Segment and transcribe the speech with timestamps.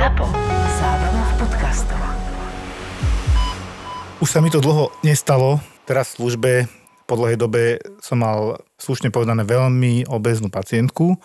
[0.00, 0.32] ZAPO.
[0.80, 2.00] Zábrná v podcastov.
[4.24, 5.60] Už sa mi to dlho nestalo.
[5.84, 6.52] Teraz v službe
[7.04, 11.20] po dlhej dobe som mal slušne povedané veľmi obeznú pacientku,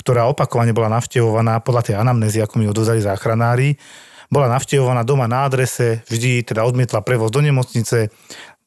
[0.00, 3.76] ktorá opakovane bola navštevovaná podľa tej anamnézy, ako mi odozali záchranári.
[4.32, 8.08] Bola navštevovaná doma na adrese, vždy teda odmietla prevoz do nemocnice,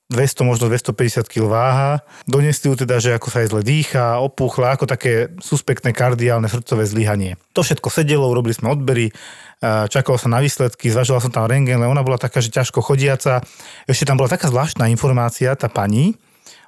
[0.09, 1.91] 200, možno 250 kg váha.
[2.25, 6.89] Doniesli ju teda, že ako sa jej zle dýcha, opúchla, ako také suspektné kardiálne srdcové
[6.89, 7.37] zlyhanie.
[7.53, 9.13] To všetko sedelo, urobili sme odbery,
[9.61, 13.45] čakalo sa na výsledky, zvažoval som tam rengen, ale ona bola taká, že ťažko chodiaca.
[13.85, 16.17] Ešte tam bola taká zvláštna informácia, tá pani,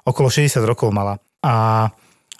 [0.06, 1.18] okolo 60 rokov mala.
[1.42, 1.90] A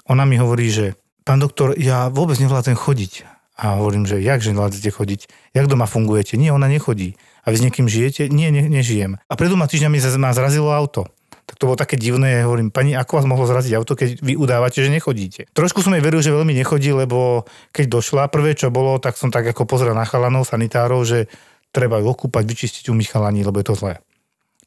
[0.07, 0.95] ona mi hovorí, že
[1.27, 3.27] pán doktor, ja vôbec nevládzem chodiť.
[3.59, 5.21] A hovorím, že jak, že nevládzete chodiť?
[5.55, 6.39] Jak doma fungujete?
[6.39, 7.19] Nie, ona nechodí.
[7.43, 8.31] A vy s niekým žijete?
[8.31, 9.19] Nie, ne, nežijem.
[9.27, 11.11] A pred dvoma týždňami ma zrazilo auto.
[11.43, 14.39] Tak to bolo také divné, ja hovorím, pani, ako vás mohlo zraziť auto, keď vy
[14.39, 15.51] udávate, že nechodíte.
[15.51, 19.35] Trošku som jej veril, že veľmi nechodí, lebo keď došla, prvé čo bolo, tak som
[19.35, 21.27] tak ako pozrel na chalanov, sanitárov, že
[21.75, 23.99] treba ju okúpať, vyčistiť u Michalani, lebo je to zlé.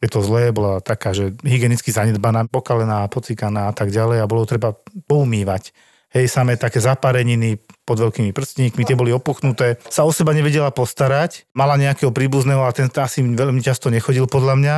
[0.04, 4.44] Je to zlé, bola taká, že hygienicky zanedbaná, pokalená, pocikaná a tak ďalej a bolo
[4.44, 4.76] treba
[5.08, 5.72] poumývať
[6.16, 11.46] hej, samé také zapareniny pod veľkými prstníkmi, tie boli opuchnuté, sa o seba nevedela postarať,
[11.52, 14.76] mala nejakého príbuzného a ten asi veľmi často nechodil podľa mňa.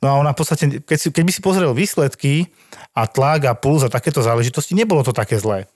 [0.00, 2.48] No a ona v podstate, keď si, keby si pozrel výsledky
[2.94, 5.68] a tlak a puls a takéto záležitosti, nebolo to také zlé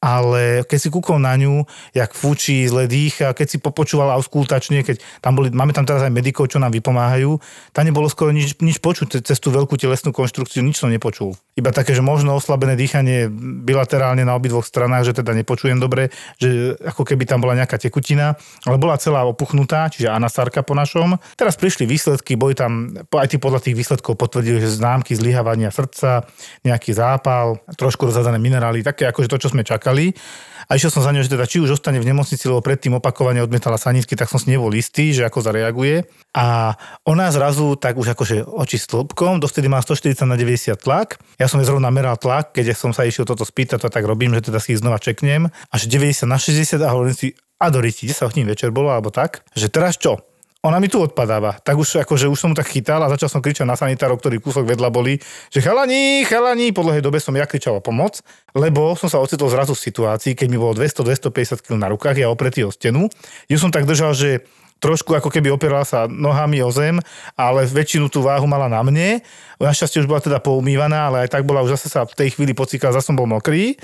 [0.00, 4.96] ale keď si kúkol na ňu, jak fučí, zle dýcha, keď si popočúval auskultačne, keď
[5.20, 7.36] tam boli, máme tam teraz aj medikov, čo nám vypomáhajú,
[7.76, 11.36] tam nebolo skoro nič, nič počuť cez tú veľkú telesnú konštrukciu, nič som nepočul.
[11.52, 13.28] Iba také, že možno oslabené dýchanie
[13.60, 16.08] bilaterálne na obidvoch stranách, že teda nepočujem dobre,
[16.40, 21.20] že ako keby tam bola nejaká tekutina, ale bola celá opuchnutá, čiže anasarka po našom.
[21.36, 26.24] Teraz prišli výsledky, boli tam, aj tí podľa tých výsledkov potvrdili, že známky zlyhávania srdca,
[26.64, 30.14] nejaký zápal, trošku rozhadané minerály, také akože to, čo sme čakali čakali.
[30.70, 33.42] A išiel som za ňou, že teda či už ostane v nemocnici, lebo predtým opakovane
[33.42, 36.06] odmietala sanitky, tak som si nebol istý, že ako zareaguje.
[36.30, 41.18] A ona zrazu tak už akože oči stĺpkom, dovtedy má 140 na 90 tlak.
[41.42, 44.30] Ja som jej zrovna meral tlak, keď som sa išiel toto spýtať, to tak robím,
[44.38, 45.50] že teda si ich znova čeknem.
[45.74, 49.42] Až 90 na 60 a hovorím si, a doriti, 10 hodín večer bolo, alebo tak,
[49.58, 50.22] že teraz čo?
[50.60, 51.56] Ona mi tu odpadáva.
[51.64, 54.44] Tak už, akože už som mu tak chytal a začal som kričať na sanitárov, ktorí
[54.44, 55.16] kúsok vedľa boli,
[55.48, 58.20] že chalani, chalani, po dlhej dobe som ja kričal o pomoc,
[58.52, 62.28] lebo som sa ocitol zrazu v situácii, keď mi bolo 200-250 kg na rukách, ja
[62.28, 63.08] opretý o stenu.
[63.48, 64.44] Ju som tak držal, že
[64.84, 67.00] trošku ako keby opierala sa nohami o zem,
[67.36, 69.24] ale väčšinu tú váhu mala na mne.
[69.60, 72.56] Našťastie už bola teda poumývaná, ale aj tak bola už zase sa v tej chvíli
[72.56, 73.76] pocíkala, zase som bol mokrý.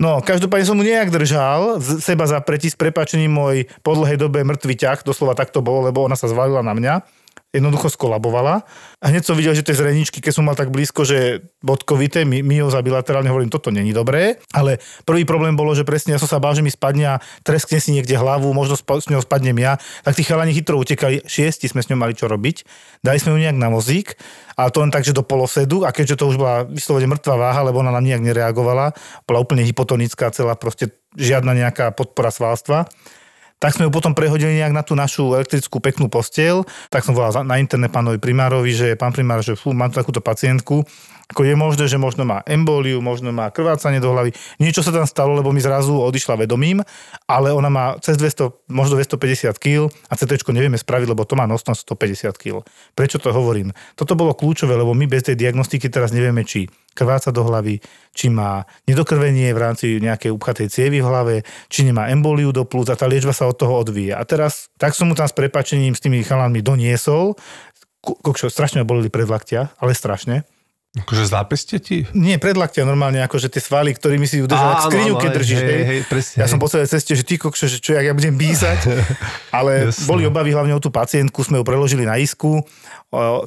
[0.00, 4.40] No, každopádne som mu nejak držal, z seba zapretí s prepačením môj po dlhej dobe
[4.48, 7.19] mŕtvy ťah, doslova tak to bolo, lebo ona sa zvalila na mňa
[7.50, 8.62] jednoducho skolabovala.
[9.02, 12.78] A hneď som videl, že tie zreničky, keď som mal tak blízko, že bodkovité, myoza
[12.78, 14.38] bilaterálne, hovorím, toto není dobré.
[14.54, 17.82] Ale prvý problém bolo, že presne ja som sa bál, že mi spadne a treskne
[17.82, 19.82] si niekde hlavu, možno s ňou spadnem ja.
[20.06, 22.62] Tak tí chalani chytro utekali, šiesti sme s ňou mali čo robiť.
[23.02, 24.14] Dali sme ju nejak na vozík,
[24.54, 27.66] ale to len tak, že do polosedu a keďže to už bola vyslovene mŕtva váha,
[27.66, 28.94] lebo ona nám nejak nereagovala,
[29.26, 32.86] bola úplne hypotonická celá, proste žiadna nejaká podpora svalstva,
[33.60, 36.64] tak sme ju potom prehodili nejak na tú našu elektrickú peknú postiel.
[36.88, 40.80] Tak som volal na internet pánovi primárovi, že pán primár, že fú, mám takúto pacientku,
[41.30, 44.34] ako je možné, že možno má emboliu, možno má krvácanie do hlavy.
[44.58, 46.82] Niečo sa tam stalo, lebo mi zrazu odišla vedomím,
[47.30, 51.46] ale ona má cez 200, možno 250 kg a CT nevieme spraviť, lebo to má
[51.46, 52.66] nosnosť 150 kg.
[52.98, 53.70] Prečo to hovorím?
[53.94, 56.66] Toto bolo kľúčové, lebo my bez tej diagnostiky teraz nevieme, či
[57.00, 57.80] krváca do hlavy,
[58.12, 61.34] či má nedokrvenie v rámci nejakej upchatej cievy v hlave,
[61.72, 64.20] či nemá emboliu do plúc a tá liečba sa od toho odvíja.
[64.20, 67.40] A teraz, tak som mu tam s prepačením s tými chalánmi doniesol,
[68.04, 70.44] kokšo, strašne ma bolili predlaktia, ale strašne.
[70.90, 72.02] Akože zápeste ti?
[72.18, 75.60] Nie, predlaktia normálne, akože tie svaly, ktorými si udržal, skriňu, keď držíš.
[75.62, 76.50] Hej, hej, presne, ja hej.
[76.50, 78.90] som po celej ceste, že ty kokšo, že čo, jak ja budem bísať.
[79.62, 80.10] Ale Jasne.
[80.10, 82.66] boli obavy hlavne o tú pacientku, sme ju preložili na isku,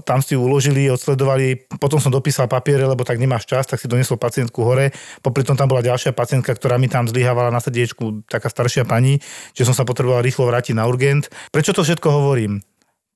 [0.08, 3.92] tam si ju uložili, odsledovali, potom som dopísal papiere, lebo tak nemáš čas, tak si
[3.92, 4.96] doniesol pacientku hore.
[5.20, 9.20] Popri tom tam bola ďalšia pacientka, ktorá mi tam zlyhávala na srdiečku, taká staršia pani,
[9.52, 11.28] že som sa potreboval rýchlo vrátiť na urgent.
[11.52, 12.64] Prečo to všetko hovorím?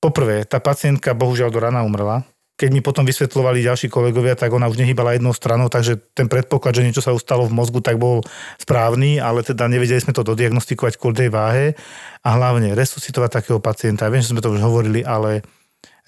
[0.04, 4.65] Poprvé, tá pacientka bohužiaľ do rana umrela keď mi potom vysvetľovali ďalší kolegovia, tak ona
[4.65, 8.25] už nehýbala jednou stranou, takže ten predpoklad, že niečo sa ustalo v mozgu, tak bol
[8.57, 11.77] správny, ale teda nevedeli sme to dodiagnostikovať kvôli tej váhe
[12.25, 14.09] a hlavne resuscitovať takého pacienta.
[14.09, 15.45] Ja viem, že sme to už hovorili, ale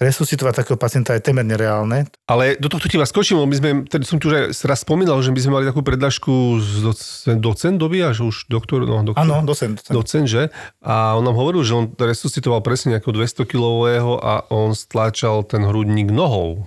[0.00, 2.08] resuscitovať takého pacienta je temer nereálne.
[2.24, 5.28] Ale do tohto ti vás skočím, my sme, tedy som tu už raz spomínal, že
[5.28, 9.20] my sme mali takú predľažku z docent, doby, až už doktor, no doktor.
[9.20, 9.94] Áno, docent, docent.
[9.94, 10.42] Docent, že?
[10.80, 15.68] A on nám hovoril, že on resuscitoval presne nejakého 200 kilového a on stláčal ten
[15.68, 16.64] hrudník nohou.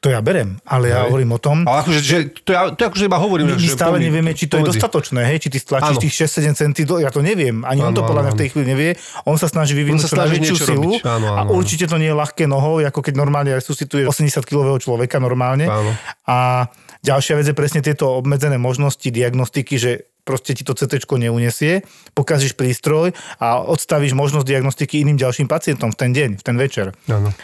[0.00, 1.12] To ja berem, ale ja Hej.
[1.12, 3.52] hovorím o tom, Ale akože, že, to, ja, to akože iba hovorím.
[3.52, 4.80] my, my stále pomedzi- nevieme, či to je pomedzi.
[4.80, 5.36] dostatočné, hej?
[5.44, 6.00] či ty stlačíš Áno.
[6.00, 8.48] tých 6-7 centí, do, ja to neviem, ani on Áno, to podľa mňa v tej
[8.48, 8.90] chvíli nevie,
[9.28, 10.96] on sa snaží vyvinúť On čo najväčšiu silu.
[11.04, 11.50] Áno, a áno, áno.
[11.52, 15.68] určite to nie je ľahké nohou, ako keď normálne resuscituje 80-kilového človeka normálne.
[15.68, 15.92] Áno.
[16.24, 16.72] A
[17.04, 21.84] ďalšia vec je presne tieto obmedzené možnosti diagnostiky, že proste ti to CT neunesie,
[22.16, 26.96] pokazíš prístroj a odstavíš možnosť diagnostiky iným ďalším pacientom v ten deň, v ten večer.
[27.04, 27.36] Áno.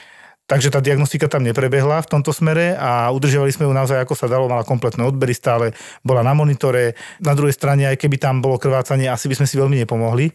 [0.47, 4.31] Takže tá diagnostika tam neprebehla v tomto smere a udržiavali sme ju naozaj ako sa
[4.31, 5.75] dalo, mala kompletné odbery stále,
[6.07, 6.95] bola na monitore.
[7.19, 10.31] Na druhej strane, aj keby tam bolo krvácanie, asi by sme si veľmi nepomohli,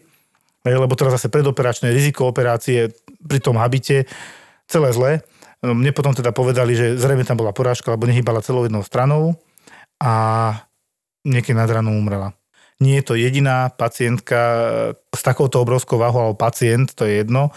[0.68, 2.92] lebo teraz zase predoperačné riziko operácie
[3.24, 4.04] pri tom habite,
[4.68, 5.24] celé zle.
[5.64, 9.40] Mne potom teda povedali, že zrejme tam bola porážka, lebo nehybala celou jednou stranou
[9.96, 10.12] a
[11.24, 12.36] niekedy nad ranou umrela.
[12.84, 14.38] Nie je to jediná pacientka
[15.08, 17.54] s takouto obrovskou váhou, alebo pacient, to je jedno,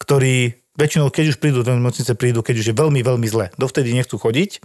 [0.00, 3.50] ktorí väčšinou, keď už prídu do nemocnice, prídu, keď už je veľmi, veľmi zle.
[3.58, 4.62] Dovtedy nechcú chodiť.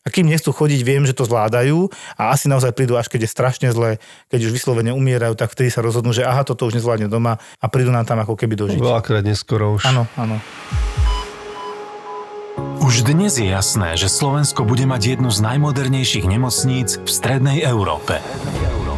[0.00, 3.30] A kým nechcú chodiť, viem, že to zvládajú a asi naozaj prídu až keď je
[3.36, 4.00] strašne zle,
[4.32, 7.66] keď už vyslovene umierajú, tak vtedy sa rozhodnú, že aha, toto už nezvládne doma a
[7.68, 8.80] prídu nám tam ako keby dožiť.
[8.80, 9.84] Veľakrát neskoro už.
[9.84, 10.40] Áno, áno.
[12.80, 18.24] Už dnes je jasné, že Slovensko bude mať jednu z najmodernejších nemocníc v strednej Európe.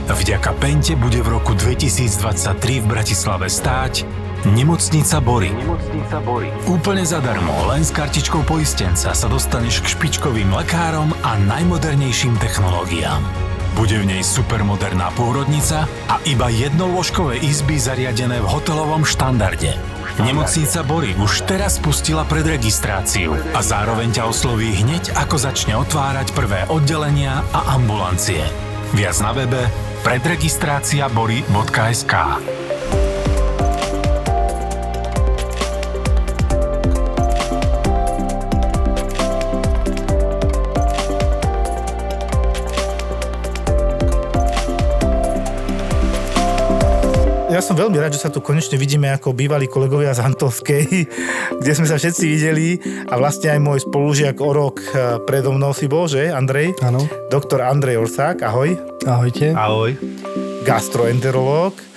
[0.07, 5.55] Vďaka Pente bude v roku 2023 v Bratislave stáť Nemocnica Bory.
[5.55, 6.51] Nemocnica Bory.
[6.67, 13.23] Úplne zadarmo, len s kartičkou poistenca sa dostaneš k špičkovým lekárom a najmodernejším technológiám.
[13.79, 19.79] Bude v nej supermoderná pôrodnica a iba jednolôžkové izby zariadené v hotelovom štandarde.
[20.19, 26.67] Nemocnica Bory už teraz spustila predregistráciu a zároveň ťa osloví hneď, ako začne otvárať prvé
[26.67, 28.43] oddelenia a ambulancie.
[28.91, 29.71] Viac na webe
[30.03, 32.15] predregistráciabory.sk
[47.63, 50.83] Ja som veľmi rád, že sa tu konečne vidíme ako bývalí kolegovia z Antovskej,
[51.63, 52.75] kde sme sa všetci videli
[53.07, 56.75] a vlastne aj môj spolužiak o rok eh, predo mnou si bol, že Andrej?
[56.83, 57.07] Áno.
[57.31, 58.75] Doktor Andrej Orsák, ahoj.
[59.07, 59.55] Ahojte.
[59.55, 59.95] Ahoj.
[60.67, 61.92] gastroenterológ.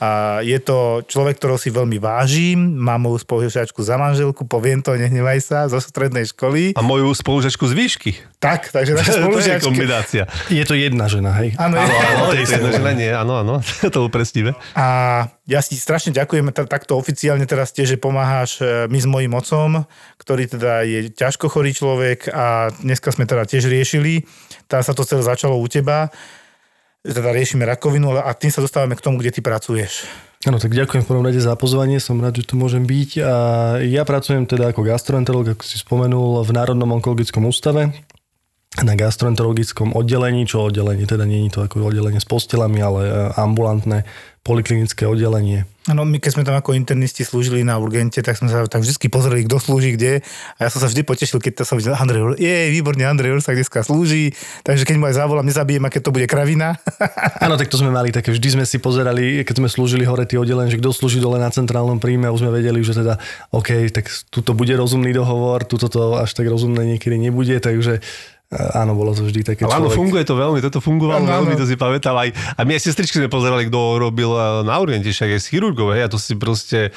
[0.00, 2.56] A je to človek, ktorého si veľmi vážim.
[2.56, 6.72] Mám moju spolužiačku za manželku, poviem to, nehnevaj sa, zo strednej školy.
[6.72, 8.10] A moju spolužačku z výšky.
[8.40, 9.68] Tak, takže naša to je spolužiačka...
[9.68, 10.24] kombinácia.
[10.48, 11.52] Je to jedna žena, hej?
[11.60, 13.54] Áno, Áno, to je jedna žena, nie, áno, áno,
[13.94, 14.56] to upresníme.
[14.72, 19.04] A ja si strašne ďakujem t- takto oficiálne teraz tiež, že pomáhaš e, mi s
[19.04, 19.84] mojím otcom,
[20.16, 24.24] ktorý teda je ťažko chorý človek a dneska sme teda tiež riešili.
[24.64, 26.08] Tá sa to celé začalo u teba.
[27.00, 30.04] Teda riešime rakovinu a tým sa dostávame k tomu, kde ty pracuješ.
[30.44, 33.10] Áno, tak ďakujem v prvom rade za pozvanie, som rád, že tu môžem byť.
[33.24, 33.34] A
[33.84, 37.92] ja pracujem teda ako gastroenterolog, ako si spomenul, v Národnom onkologickom ústave
[38.80, 43.12] na gastroenterologickom oddelení, čo oddelenie, teda nie je to ako oddelenie s postelami, ale e,
[43.36, 44.08] ambulantné
[44.40, 45.68] poliklinické oddelenie.
[45.84, 48.96] Áno, my keď sme tam ako internisti slúžili na urgente, tak sme sa tak vždy
[49.12, 50.24] pozreli, kto slúži kde.
[50.56, 53.60] A ja som sa vždy potešil, keď to som videl, Andrej, je, výborne, Andrej Orsak
[53.60, 54.32] dneska slúži,
[54.64, 56.80] takže keď mu aj zavolám, nezabijem, aké to bude kravina.
[57.44, 60.40] Áno, tak to sme mali také, vždy sme si pozerali, keď sme slúžili hore tie
[60.40, 63.20] oddelenie, že kto slúži dole na centrálnom príjme už sme vedeli, že teda
[63.52, 68.00] OK, tak tuto bude rozumný dohovor, tuto to až tak rozumné niekedy nebude, takže
[68.50, 71.34] áno, bolo to vždy také Ale áno, človek- funguje to veľmi, toto fungovalo Áno, áno.
[71.46, 72.28] veľmi, to si pamätám aj.
[72.54, 76.02] A my aj sestričky sme pozerali, kto robil eh, na urgente, však aj chirurgov, hej,
[76.02, 76.90] a to si proste,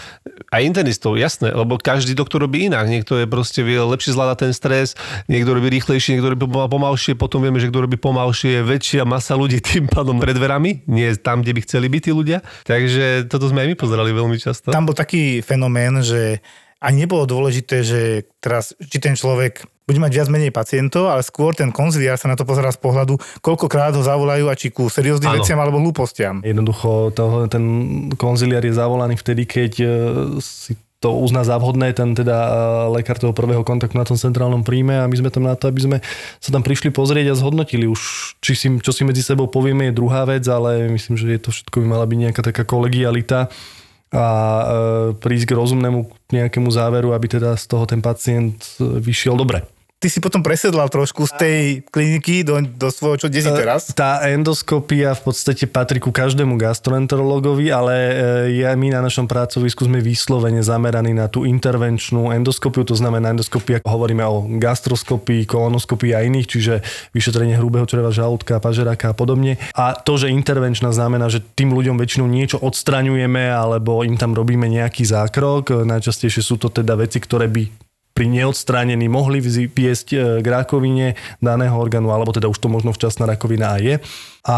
[0.49, 4.51] aj internistov, jasné, lebo každý doktor robí inak, niekto je proste vie lepšie zvládať ten
[4.51, 8.61] stres, niekto robí rýchlejšie, niekto robí pomal- pomalšie, potom vieme, že kto robí pomalšie, je
[8.65, 12.41] väčšia masa ľudí tým pádom pred dverami, nie tam, kde by chceli byť tí ľudia.
[12.65, 14.73] Takže toto sme aj my pozerali veľmi často.
[14.73, 16.41] Tam bol taký fenomén, že
[16.81, 18.01] ani nebolo dôležité, že
[18.41, 22.39] teraz, či ten človek bude mať viac menej pacientov, ale skôr ten konziliár sa na
[22.39, 25.37] to pozerá z pohľadu, koľkokrát ho zavolajú a či ku serióznym Áno.
[25.43, 26.39] veciam alebo hlúpostiam.
[26.39, 27.63] Jednoducho toho, ten
[28.15, 29.87] konziliár je zavolaný vtedy, keď e,
[30.39, 32.49] si to uzná za vhodné, ten teda e,
[32.95, 35.83] lekár toho prvého kontaktu na tom centrálnom príjme a my sme tam na to, aby
[35.83, 35.97] sme
[36.39, 37.99] sa tam prišli pozrieť a zhodnotili už,
[38.39, 41.51] či si, čo si medzi sebou povieme je druhá vec, ale myslím, že je to
[41.51, 43.51] všetko by mala byť nejaká taká kolegialita
[44.13, 44.65] a e,
[45.17, 49.65] prísť k rozumnému nejakému záveru, aby teda z toho ten pacient e, vyšiel dobre.
[50.03, 53.87] Ty si potom presedlal trošku z tej kliniky do, do svojho, čo kde si teraz?
[53.95, 58.13] Tá endoskopia v podstate patrí ku každému gastroenterologovi, ale e,
[58.59, 63.79] ja, my na našom pracovisku sme vyslovene zameraní na tú intervenčnú endoskopiu, to znamená endoskopia,
[63.87, 66.73] hovoríme o gastroskopii, kolonoskopii a iných, čiže
[67.15, 69.55] vyšetrenie hrubého čreva, žalúdka, pažeráka a podobne.
[69.71, 74.67] A to, že intervenčná znamená, že tým ľuďom väčšinou niečo odstraňujeme alebo im tam robíme
[74.67, 77.82] nejaký zákrok, najčastejšie sú to teda veci, ktoré by
[78.13, 83.25] pri neodstránení mohli viesť e, k rakovine daného orgánu, alebo teda už to možno včasná
[83.25, 83.95] rakovina aj je.
[84.43, 84.57] A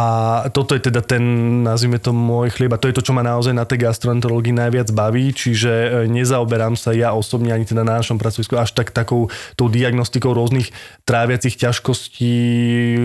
[0.49, 1.21] toto je teda ten,
[1.61, 5.29] nazvime to môj chlieb, to je to, čo ma naozaj na tej gastroenterológii najviac baví,
[5.29, 9.69] čiže e, nezaoberám sa ja osobne ani teda na našom pracovisku až tak takou tou
[9.69, 10.73] diagnostikou rôznych
[11.05, 12.33] tráviacich ťažkostí,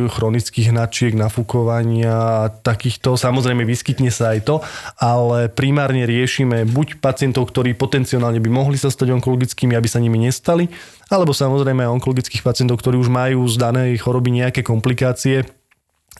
[0.08, 3.12] chronických hnačiek, nafúkovania a takýchto.
[3.12, 4.64] Samozrejme vyskytne sa aj to,
[4.96, 10.16] ale primárne riešime buď pacientov, ktorí potenciálne by mohli sa stať onkologickými, aby sa nimi
[10.16, 10.72] nestali,
[11.12, 15.44] alebo samozrejme aj onkologických pacientov, ktorí už majú z danej choroby nejaké komplikácie,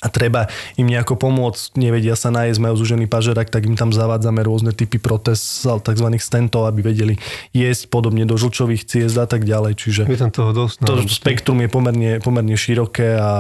[0.01, 0.49] a treba
[0.81, 4.97] im nejako pomôcť, nevedia sa nájsť, majú zúžený pažerak, tak im tam zavádzame rôzne typy
[4.97, 6.07] protéz, tzv.
[6.17, 7.15] stentov, aby vedeli
[7.53, 9.77] jesť podobne do žlčových ciest a tak ďalej.
[9.77, 10.81] Čiže Je tam toho dosť.
[10.81, 11.05] to no.
[11.05, 13.33] spektrum je pomerne, pomerne široké a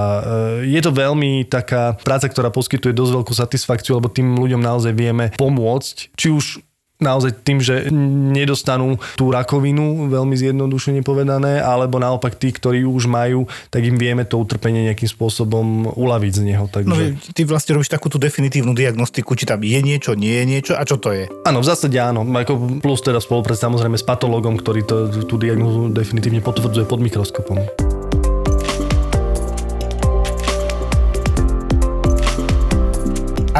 [0.60, 4.92] e, je to veľmi taká práca, ktorá poskytuje dosť veľkú satisfakciu, lebo tým ľuďom naozaj
[4.92, 6.60] vieme pomôcť, či už
[7.00, 13.48] naozaj tým, že nedostanú tú rakovinu, veľmi zjednodušene povedané, alebo naopak tí, ktorí už majú,
[13.72, 16.64] tak im vieme to utrpenie nejakým spôsobom uľaviť z neho.
[16.68, 16.88] Takže...
[16.88, 16.96] No,
[17.32, 20.84] ty vlastne robíš takú tú definitívnu diagnostiku, či tam je niečo, nie je niečo a
[20.84, 21.26] čo to je.
[21.48, 22.22] Áno, v zásade áno.
[22.22, 27.99] Ako plus teda spolupráca samozrejme s patológom, ktorý to, tú diagnózu definitívne potvrdzuje pod mikroskopom.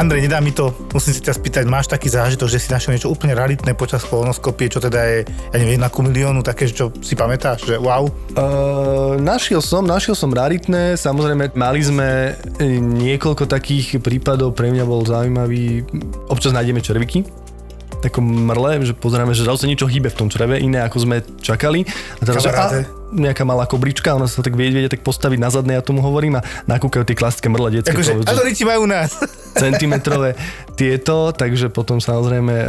[0.01, 3.13] Andrej, nedá mi to, musím sa ťa spýtať, máš taký zážitok, že si našiel niečo
[3.13, 7.69] úplne raritné počas kolonoskopie, čo teda je, ja neviem, ku miliónu, také, čo si pamätáš,
[7.69, 8.09] že wow?
[8.33, 14.89] Uh, našiel som, našiel som raritné, samozrejme mali sme e, niekoľko takých prípadov, pre mňa
[14.89, 15.85] bol zaujímavý,
[16.33, 17.21] občas nájdeme červiky,
[18.01, 21.85] tako mrle, že pozeráme, že zase niečo hýbe v tom čreve, iné ako sme čakali.
[22.17, 22.81] A teraz, že, Kamaráde.
[22.89, 25.99] a, nejaká malá kobrička, ona sa tak vie, vie tak postaviť na zadné, ja tomu
[25.99, 27.93] hovorím a nakúkajú tie klasické mrle detské.
[27.93, 29.15] Akože, a to majú nás.
[29.51, 30.39] centimetrové
[30.79, 32.67] tieto, takže potom samozrejme uh,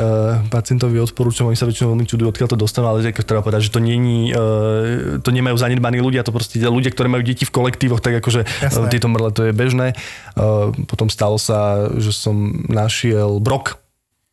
[0.51, 3.81] pacientovi odporúčam, oni sa väčšinou veľmi čudujú, odkiaľ to dostanú, ale treba povedať, že to
[3.81, 8.19] není, uh, to nemajú zanedbaní ľudia, to proste ľudia, ktorí majú deti v kolektívoch, tak
[8.19, 8.83] akože Jasné.
[8.83, 9.95] uh, tieto mrle to je bežné.
[10.35, 13.82] Uh, potom stalo sa, že som našiel brok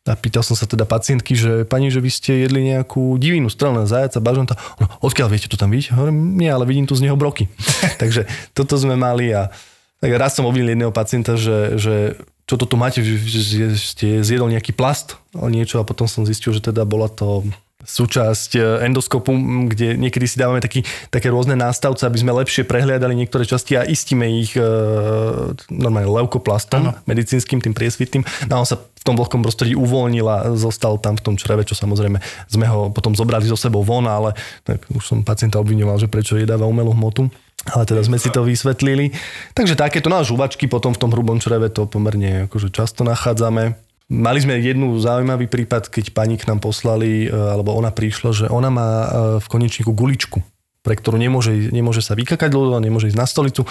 [0.08, 3.84] a pýtal som sa teda pacientky, že pani, že vy ste jedli nejakú divinu, strelné
[3.84, 4.54] zajaca, bažanta.
[4.80, 5.92] No, odkiaľ viete to tam vidieť?
[5.92, 7.52] Hovorím, nie, ale vidím tu z neho broky.
[8.02, 8.24] Takže
[8.56, 9.52] toto sme mali a
[10.00, 12.16] tak raz som obvinil jedného pacienta, že, že
[12.48, 16.64] čo toto máte, že, ste zjedol nejaký plast alebo niečo a potom som zistil, že
[16.72, 17.44] teda bola to
[17.84, 19.32] súčasť e, endoskopu,
[19.70, 23.86] kde niekedy si dávame taký, také rôzne nástavce, aby sme lepšie prehliadali niektoré časti a
[23.88, 24.62] istíme ich e,
[25.72, 28.22] normálne leukoplastom, medicínskym, tým priesvitným.
[28.48, 31.72] No on sa v tom vlhkom prostredí uvoľnil a zostal tam v tom čreve, čo
[31.72, 32.20] samozrejme
[32.52, 36.36] sme ho potom zobrali so sebou von, ale tak už som pacienta obviňoval, že prečo
[36.36, 37.32] jedáva umelú hmotu.
[37.68, 39.12] Ale teda sme si to vysvetlili.
[39.52, 43.76] Takže takéto na žuvačky potom v tom hrubom čreve to pomerne akože často nachádzame.
[44.10, 48.46] Mali sme jednu zaujímavý prípad, keď pani k nám poslali, e, alebo ona prišla, že
[48.50, 50.42] ona má e, v konečníku guličku,
[50.82, 53.62] pre ktorú nemôže, nemôže sa vykakať dlho, nemôže ísť na stolicu.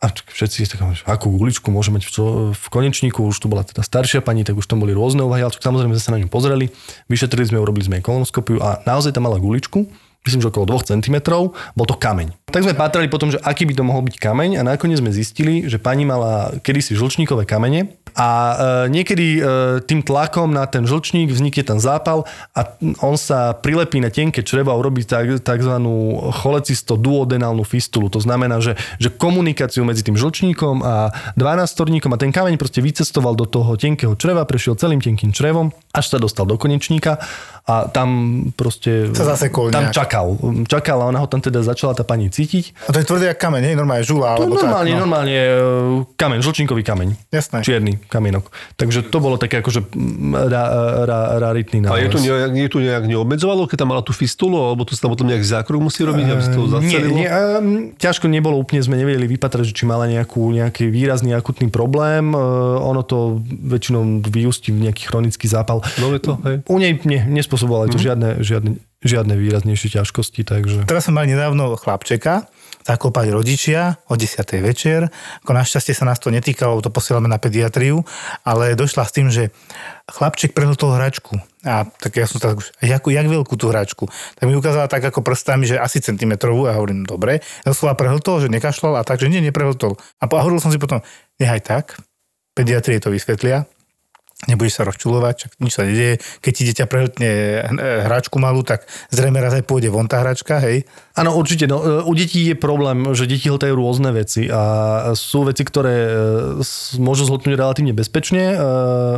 [0.00, 4.40] A všetci tak, akú guličku môže mať v, konečníku, už tu bola teda staršia pani,
[4.40, 6.72] tak už tam boli rôzne úvahy, ale samozrejme sme sa na ňu pozreli,
[7.12, 9.84] vyšetrili sme, urobili sme jej kolonoskopiu a naozaj tam mala guličku,
[10.24, 11.16] myslím, že okolo 2 cm,
[11.76, 12.32] bol to kameň.
[12.48, 15.68] Tak sme pátrali potom, že aký by to mohol byť kameň a nakoniec sme zistili,
[15.68, 18.56] že pani mala kedysi žlčníkové kamene a e,
[18.94, 19.40] niekedy e,
[19.82, 22.22] tým tlakom na ten žlčník vznikne ten zápal
[22.54, 22.60] a
[23.02, 25.02] on sa prilepí na tenké črevo a urobí
[25.42, 28.06] takzvanú cholecisto duodenálnu fistulu.
[28.14, 33.34] To znamená, že, že komunikáciu medzi tým žlčníkom a 12 a ten kameň proste vycestoval
[33.34, 37.18] do toho tenkého čreva, prešiel celým tenkým črevom, až sa dostal do konečníka
[37.64, 38.08] a tam
[38.52, 39.08] proste...
[39.16, 39.96] Sa zasekol Tam nejak.
[39.96, 40.36] čakal.
[40.68, 42.76] Čakal a ona ho tam teda začala tá pani cítiť.
[42.88, 43.72] A to je tvrdé jak kameň, nie?
[43.72, 44.36] Normálne žula.
[44.36, 45.08] To normálne, tak, no.
[45.08, 45.56] normálne e,
[46.12, 47.08] kameň, žlčníkový kameň.
[47.32, 47.64] Jasné.
[47.64, 48.52] Čierny kamienok.
[48.76, 50.64] Takže to bolo také akože mm, ra,
[51.08, 54.60] ra, raritný A je tu, nejak, je tu nejak neobmedzovalo, keď tam mala tú fistulu,
[54.60, 57.16] alebo tu sa tam potom nejaký zákrok musí robiť, aby sa to Nie, zacelilo?
[57.16, 61.72] nie, um, ťažko nebolo úplne, sme nevedeli vypatrať, že či mala nejakú, nejaký výrazný akutný
[61.72, 62.36] problém.
[62.36, 65.80] Uh, ono to väčšinou vyústi v nejaký chronický zápal.
[65.96, 66.60] No je to, hej.
[66.68, 67.24] U nej nie,
[67.54, 67.92] nespôsobovalo Mhm.
[67.94, 68.70] to žiadne, žiadne,
[69.04, 70.78] žiadne výraznejšie ťažkosti, takže...
[70.90, 72.50] Teraz sme mali nedávno chlapčeka,
[72.82, 74.60] zakopali rodičia o 10.
[74.60, 75.08] večer.
[75.46, 78.02] Ako našťastie sa nás to netýkalo, to posielame na pediatriu,
[78.44, 79.54] ale došla s tým, že
[80.10, 81.38] chlapček prehltol hračku.
[81.64, 84.04] A tak ja som tak už, jak, jak veľkú tú hračku?
[84.36, 87.40] Tak mi ukázala tak ako prstami, že asi centimetrovú a hovorím, dobre.
[87.64, 89.96] Doslova prehltol, že nekašľal a tak, že nie, neprehltol.
[90.20, 91.00] A hovoril som si potom,
[91.40, 91.84] nechaj tak,
[92.52, 93.64] pediatrie to vysvetlia,
[94.44, 96.20] nebudeš sa rozčulovať, čak nič sa nedieje.
[96.44, 97.64] Keď ti dieťa prehltne eh,
[98.04, 100.84] hračku malú, tak zrejme raz aj pôjde von tá hračka, hej.
[101.14, 101.70] Áno, určite.
[101.70, 105.94] No, e, u detí je problém, že deti hltajú rôzne veci a sú veci, ktoré
[105.94, 106.10] e,
[106.58, 108.58] s- môžu zhltnúť relatívne bezpečne,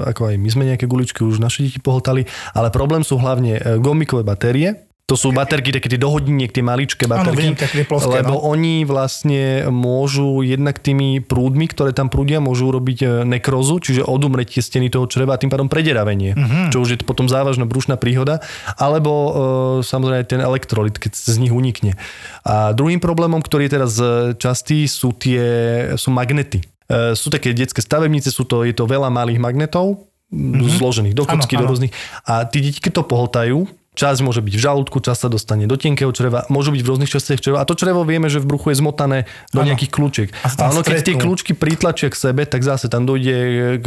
[0.04, 4.28] ako aj my sme nejaké guličky už naše deti pohltali, ale problém sú hlavne gomikové
[4.28, 7.38] batérie, To sú baterky, také tie dohodiniek, tie maličké baterky.
[7.38, 8.50] viem, také ploské, lebo no.
[8.50, 14.58] oni vlastne môžu jednak tými prúdmi, ktoré tam prúdia, môžu robiť e, nekrozu, čiže odumretie
[14.58, 16.75] steny toho čreva a tým pádom prederavenie, Mhm.
[16.75, 18.42] čo už je potom závažná brušná príhoda.
[18.75, 19.30] Alebo e,
[19.86, 21.94] samozrejme aj ten elektrolit, keď z nich unikne.
[22.42, 25.42] A druhým problémom, ktorý je teraz e, častý, sú tie
[25.94, 26.66] sú magnety.
[26.90, 30.02] E, sú také detské stavebnice, sú to, je to veľa malých magnetov,
[30.34, 30.82] mm-hmm.
[30.82, 31.72] zložených do kocky, Áno, do áno.
[31.78, 31.92] rôznych.
[32.26, 33.58] A tí deti, keď to pohltajú,
[33.96, 37.08] Časť môže byť v žalúdku, časť sa dostane do tenkého čreva, môžu byť v rôznych
[37.08, 37.64] častiach čreva.
[37.64, 39.24] A to črevo vieme, že v bruchu je zmotané
[39.56, 39.72] do Áno.
[39.72, 40.28] nejakých kľúčiek.
[40.44, 43.86] A ono, keď tie kľúčky pritlačia k sebe, tak zase tam dojde k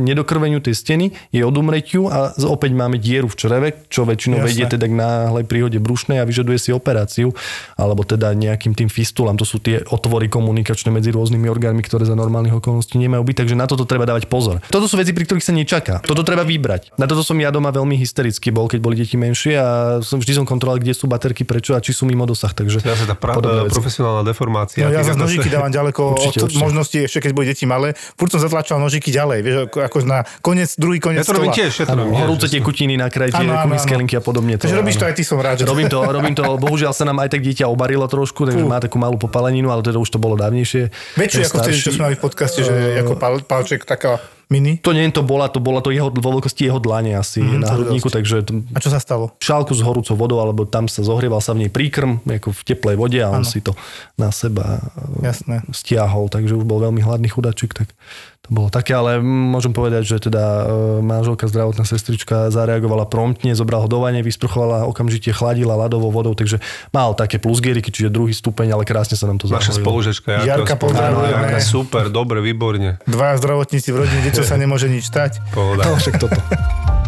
[0.00, 4.48] nedokrveniu tej steny, je odumretiu a opäť máme dieru v čreve, čo väčšinou Jasné.
[4.48, 7.36] vedie teda k náhlej príhode brušnej a vyžaduje si operáciu,
[7.76, 9.36] alebo teda nejakým tým fistulám.
[9.36, 13.60] To sú tie otvory komunikačné medzi rôznymi orgánmi, ktoré za normálnych okolností nemajú byť, takže
[13.60, 14.64] na toto treba dávať pozor.
[14.72, 16.00] Toto sú veci, pri ktorých sa nečaká.
[16.00, 16.96] Toto treba vybrať.
[16.96, 20.38] Na toto som ja doma veľmi hysterický bol, keď boli deti menšie a som vždy
[20.38, 22.54] som kontroloval, kde sú baterky, prečo a či sú mimo dosah.
[22.54, 23.74] Takže Zase tá pra, podobné veci.
[23.74, 24.86] profesionálna deformácia.
[24.86, 26.62] No ja zase nožiky dávam ďaleko Určite, od určite.
[26.62, 27.92] možnosti, ešte keď boli deti malé.
[27.96, 31.52] Furt som zatlačal nožiky ďalej, vieš, ako, ako na koniec, druhý Ja koniec to robím
[31.52, 33.74] tiež, ja to robím horúce tekutiny na kraji, áno.
[33.74, 34.54] linky a podobne.
[34.56, 35.66] Takže robíš to aj ty, som rád.
[35.66, 39.02] Robím to, robím to, bohužiaľ sa nám aj tak dieťa obarilo trošku, takže má takú
[39.02, 40.94] malú popaleninu, ale teda už to bolo dávnejšie.
[41.18, 44.20] Väčšiu ako vtedy, čo sme mali v podcaste, že ako pal, palček taká
[44.54, 44.72] mini.
[44.78, 47.68] To nie to bola, to bola to jeho, vo veľkosti jeho dlane asi Mhm, na
[47.68, 49.34] hrudníku, takže A čo sa stalo?
[49.36, 52.94] šálku s horúcou vodou, alebo tam sa zohrieval sa v nej príkrm, ako v teplej
[52.94, 53.74] vode a on si to
[54.14, 54.78] na seba
[55.18, 55.66] Jasné.
[55.68, 57.90] stiahol, takže už bol veľmi hladný chudačik, tak
[58.44, 60.64] to bolo také, ale môžem povedať, že teda e,
[61.00, 66.60] manželka, zdravotná sestrička zareagovala promptne, zobrala ho do vane, vysprchovala, okamžite chladila ľadovou vodou, takže
[66.92, 69.84] mal také plusgieriky, čiže druhý stupeň, ale krásne sa nám to Naša zahojilo.
[69.88, 70.30] spolužečka.
[70.44, 71.56] Jarka, pozdravujeme.
[71.56, 73.00] Jarka, super, dobre, výborne.
[73.08, 75.40] Dvaja zdravotníci v rodine, deťo sa nemôže nič stať.
[75.56, 75.88] Pohoda.
[75.88, 76.36] No, však toto.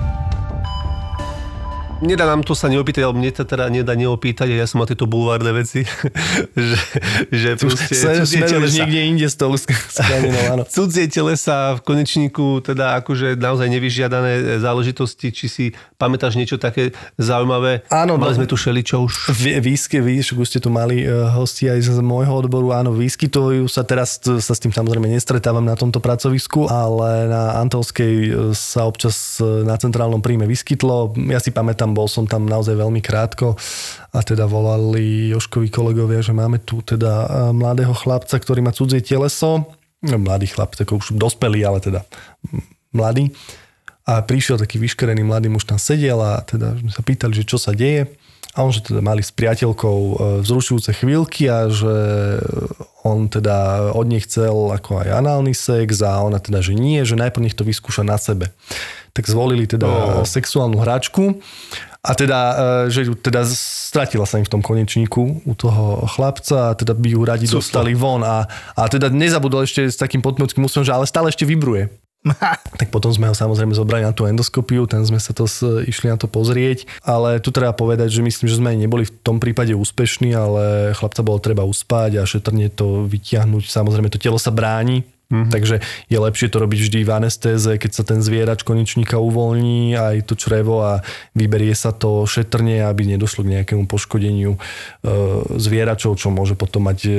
[2.05, 4.89] Nedá nám to sa neopýtať, alebo mne to teda nedá neopýtať, a ja som mal
[4.89, 5.81] tieto bulvárne veci,
[6.53, 6.79] že,
[7.33, 10.63] že proste cudzie telesa, niekde inde stolu skleninou, áno.
[10.75, 15.65] cudzie telesa v konečníku, teda akože naozaj nevyžiadané záležitosti, či si
[15.97, 17.89] pamätáš niečo také zaujímavé?
[17.89, 18.45] Áno, Mali no.
[18.45, 19.33] sme tu šeličo už.
[19.65, 23.89] Výsky, však už ste tu mali uh, hosti aj z môjho odboru, áno, výskytujú sa
[23.89, 28.85] teraz, t- sa s tým samozrejme nestretávam na tomto pracovisku, ale na Antolskej e, sa
[28.85, 31.15] občas e, na centrálnom príjme vyskytlo.
[31.31, 33.55] Ja si pamätám, bol som tam naozaj veľmi krátko
[34.11, 39.05] a teda volali Joškovi kolegovia, že máme tu teda e, mladého chlapca, ktorý má cudzie
[39.05, 39.69] teleso,
[40.03, 42.01] no, mladý chlap, tak už dospelý, ale teda
[42.97, 43.31] mladý.
[44.07, 47.59] A prišiel taký vyškerený mladý muž tam sedel a teda sme sa pýtali, že čo
[47.59, 48.07] sa deje.
[48.57, 51.95] A on, že teda mali s priateľkou e, vzrušujúce chvíľky a že
[53.05, 57.21] on teda od nej chcel ako aj análny sex a ona teda, že nie, že
[57.21, 58.49] najprv nech to vyskúša na sebe.
[59.17, 60.29] Tak zvolili teda Oh.
[60.29, 61.41] sexuálnu hračku
[62.07, 62.41] a teda,
[62.87, 67.09] e, že teda stratila sa im v tom konečníku u toho chlapca a teda by
[67.11, 67.59] ju radi Custo.
[67.59, 68.47] dostali von a,
[68.79, 71.91] a teda nezabudol ešte s takým podmiockým úsmevom, že ale stále ešte vybruje.
[72.77, 76.13] Tak potom sme ho samozrejme zobrali na tú endoskopiu, tam sme sa to s, išli
[76.13, 79.73] na to pozrieť, ale tu treba povedať, že myslím, že sme neboli v tom prípade
[79.73, 83.65] úspešní, ale chlapca bolo treba uspať a šetrne to vytiahnuť.
[83.65, 85.51] Samozrejme to telo sa bráni, Mm-hmm.
[85.51, 90.31] Takže je lepšie to robiť vždy v anestéze, keď sa ten zvierač konečníka uvoľní, aj
[90.31, 91.03] to črevo a
[91.35, 94.59] vyberie sa to šetrne, aby nedošlo k nejakému poškodeniu e,
[95.59, 97.13] zvieračov, čo môže potom mať e,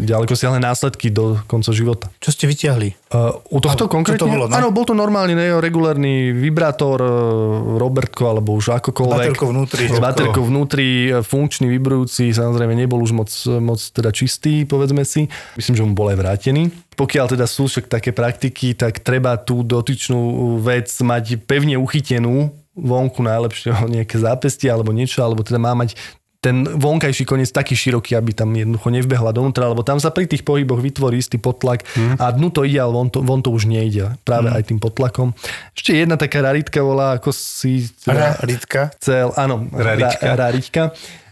[0.00, 2.08] ďaleko siahle následky do konca života.
[2.24, 2.96] Čo ste vyťahli?
[3.16, 4.20] Uh, u tohto konkrétne?
[4.20, 4.52] to bolo, no?
[4.52, 9.32] Áno, bol to normálny, regulárny vibrátor, uh, Robertko, alebo už akokoľvek.
[9.32, 9.84] Baterkou vnútri.
[9.88, 15.24] S baterkou vnútri, uh, funkčný, vibrujúci, samozrejme nebol už moc, moc teda čistý, povedzme si.
[15.56, 16.68] Myslím, že mu bol aj vrátený.
[16.96, 23.24] Pokiaľ teda sú však také praktiky, tak treba tú dotyčnú vec mať pevne uchytenú, vonku
[23.24, 25.96] najlepšie nejaké zápestie alebo niečo, alebo teda má mať
[26.38, 30.40] ten vonkajší koniec taký široký, aby tam jednoducho nevbehla donútra, lebo tam sa pri tých
[30.40, 32.16] pohyboch vytvorí istý potlak Mhm.
[32.16, 34.14] a dnu to ide, ale von to, von to už nejde.
[34.22, 35.34] Práve aj tým potlakom.
[35.72, 38.94] Ešte jedna taká raritka volá, ako si teda Ritka.
[39.00, 40.22] chcel, áno, Rarička.
[40.22, 40.82] Ra, rarička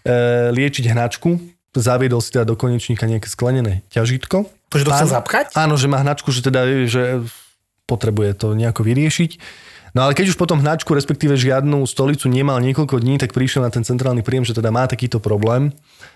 [0.03, 0.19] e,
[0.51, 1.31] liečiť hnačku.
[1.75, 4.37] Zaviedol si teda do konečníka nejaké sklenené ťažitko.
[4.47, 5.17] To, že to chcel Áno.
[5.17, 5.47] zapchať?
[5.55, 7.23] Áno, že má hnačku, že teda že
[7.85, 9.31] potrebuje to nejako vyriešiť.
[9.95, 13.71] No ale keď už potom hnačku, respektíve žiadnu stolicu nemal niekoľko dní, tak prišiel na
[13.71, 15.71] ten centrálny príjem, že teda má takýto problém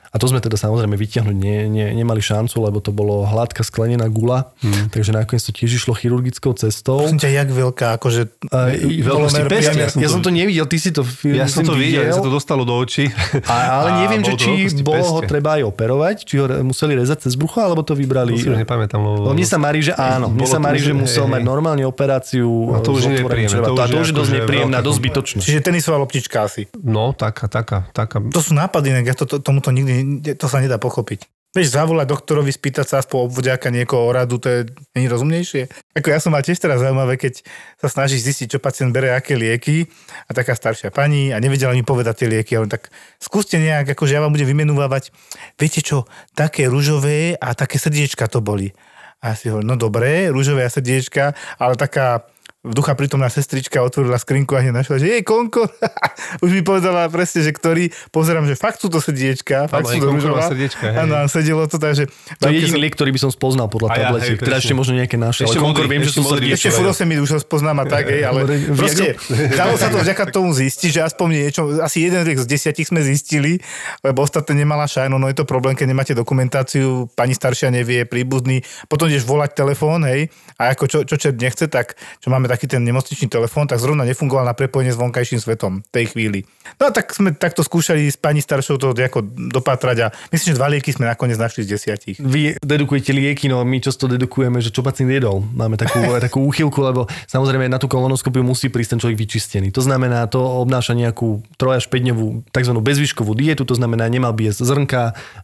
[0.09, 4.09] A to sme teda samozrejme vytiahnuť ne, ne, nemali šancu, lebo to bolo hladká sklenená
[4.09, 4.89] gula, hmm.
[4.89, 7.05] takže nakoniec to tiež išlo chirurgickou cestou.
[7.05, 8.23] Prosím ťa, jak veľká, akože...
[8.49, 11.65] A, veľkosti peste, ja, som ja to- som to nevidel, ty si to Ja som
[11.65, 13.13] to videl, ja sa to dostalo do očí.
[13.45, 17.29] A, ale A neviem, že či bolo ho treba aj operovať, či ho museli rezať
[17.29, 18.33] cez brucho, alebo to vybrali.
[18.33, 19.31] To si už nepamätám, lebo...
[19.35, 20.33] Mne sa marí, že áno.
[20.33, 22.49] Mne sa marí, že musel mať normálne operáciu.
[22.49, 25.41] No to už je nepríjemné, to a už je dosť a veľká dosť zbytočné.
[25.45, 26.67] Čiže tenisová loptička asi.
[26.81, 28.19] No, taká, taká, taká.
[28.33, 29.98] To sú nápady, ja to, to, tomuto nikdy,
[30.37, 31.27] to sa nedá pochopiť.
[31.57, 34.61] Vieš, zavolať doktorovi, spýtať sa aspoň obvodiaka niekoho o radu, to je
[34.93, 35.73] není rozumnejšie.
[35.97, 37.41] Ako ja som mal tiež teraz zaujímavé, keď
[37.81, 39.89] sa snažíš zistiť, čo pacient bere, aké lieky
[40.29, 42.53] a taká staršia pani a nevedela mi povedať tie lieky.
[42.53, 45.09] Ale tak skúste nejak, akože ja vám budem vymenúvať,
[45.57, 46.05] viete čo,
[46.37, 48.77] také rúžové a také srdiečka to boli.
[49.25, 52.29] A ja si hovorím, no dobré, rúžové a srdiečka, ale taká
[52.69, 55.65] v ducha prítomná sestrička otvorila skrinku a hneď našla, že jej konko.
[56.45, 60.13] Už mi povedala presne, že ktorý, pozerám, že fakt sú to srdiečka, fakt sú to
[60.13, 60.45] rúžová.
[60.53, 60.85] srdiečka.
[60.93, 62.05] Áno, sedelo to tak, že...
[62.39, 64.37] To je jediný som- liek, ktorý by som spoznal podľa ja, tabletiek.
[64.37, 64.61] Teda presne.
[64.61, 65.49] ešte možno nejaké naše.
[65.49, 66.53] Ešte Konkor viem, že sú modrý.
[66.53, 66.69] srdiečka.
[66.69, 68.41] Ešte furosemid už ho spoznám a tak, hej, ale
[68.77, 69.17] proste
[69.57, 73.01] dalo sa to vďaka tomu zistiť, že aspoň niečo, asi jeden liek z desiatich sme
[73.01, 73.63] zistili,
[74.05, 78.61] lebo ostatné nemala šajnu, no je to problém, keď nemáte dokumentáciu, pani staršia nevie, príbuzný,
[78.91, 80.29] potom ideš volať telefón, hej,
[80.59, 84.03] a ako čo, čo čert nechce, tak čo máme taký ten nemocničný telefón, tak zrovna
[84.03, 86.43] nefungoval na prepojenie s vonkajším svetom v tej chvíli.
[86.83, 89.23] No a tak sme takto skúšali s pani staršou to ako
[89.55, 92.19] dopatrať a myslím, že dva lieky sme nakoniec našli z desiatich.
[92.19, 95.47] Vy dedukujete lieky, no my často dedukujeme, že čo pacient jedol.
[95.55, 99.69] Máme takú, takú úchylku, lebo samozrejme na tú kolonoskopiu musí prísť ten človek vyčistený.
[99.71, 102.73] To znamená, to obnáša nejakú 3 až 5 dňovú tzv.
[102.75, 105.03] bezvýškovú dietu, to znamená, nemal by jesť zrnka,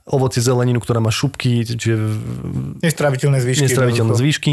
[0.09, 1.95] ovoci, zeleninu, ktorá má šupky, čiže
[2.83, 3.63] Nestraviteľné zvyšky.
[3.71, 4.53] nestraviteľné zvýšky.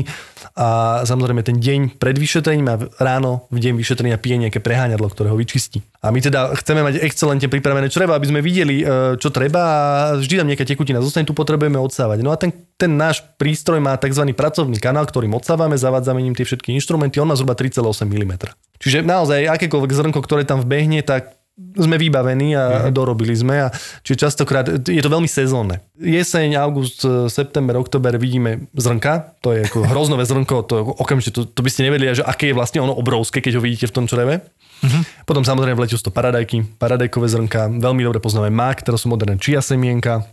[0.59, 5.29] A samozrejme ten deň pred vyšetrením a ráno v deň vyšetrenia pije nejaké preháňadlo, ktoré
[5.29, 5.85] ho vyčistí.
[6.01, 10.17] A my teda chceme mať excelentne pripravené čreva, aby sme videli, e, čo treba a
[10.17, 12.23] vždy tam nejaká tekutina zostane, tu potrebujeme odsávať.
[12.23, 14.25] No a ten, ten náš prístroj má tzv.
[14.31, 18.33] pracovný kanál, ktorým odsávame, zavádzame ním tie všetky inštrumenty, on má zhruba 3,8 mm.
[18.81, 22.95] Čiže naozaj akékoľvek zrnko, ktoré tam vbehne, tak sme vybavení a Mhm.
[22.95, 23.65] dorobili sme.
[23.65, 23.67] A
[24.01, 25.83] čiže častokrát je to veľmi sezónne.
[25.99, 31.61] Jeseň, august, september, október vidíme zrnka, to je ako hroznové zrnko, to okamžite, to, to
[31.61, 34.41] by ste nevedeli, že aké je vlastne ono obrovské, keď ho vidíte v tom čreve.
[34.81, 35.29] Mhm.
[35.29, 39.13] Potom samozrejme v lete sú to paradajky, paradajkové zrnka, veľmi dobre poznáme mak, teraz sú
[39.13, 40.25] moderné čia semienka,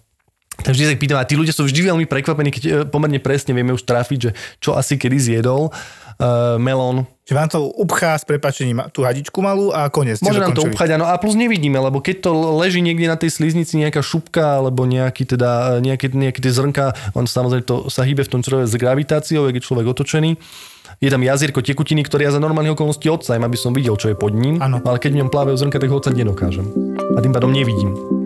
[0.59, 3.23] tak vždy sa ich pýtam, a tí ľudia sú vždy veľmi prekvapení, keď e, pomerne
[3.23, 5.71] presne vieme už trafiť, že čo asi kedy zjedol.
[6.19, 10.25] Uh, melón, Že vám to upchá s prepačením tú hadičku malú a koniec.
[10.25, 11.05] Môže nám to upchať, áno.
[11.05, 15.29] A plus nevidíme, lebo keď to leží niekde na tej sliznici nejaká šupka alebo nejaký,
[15.29, 19.45] teda, nejaké, nejaké tie zrnka, on samozrejme to sa hýbe v tom čreve s gravitáciou,
[19.45, 20.41] jak je človek otočený.
[21.05, 24.17] Je tam jazierko tekutiny, ktoré ja za normálnych okolností odsajem, aby som videl, čo je
[24.17, 24.57] pod ním.
[24.65, 24.81] Áno.
[24.89, 26.65] Ale keď v ňom plávajú zrnka, tak ho odsať nedokážem.
[27.13, 28.18] A tým pádom nevidím.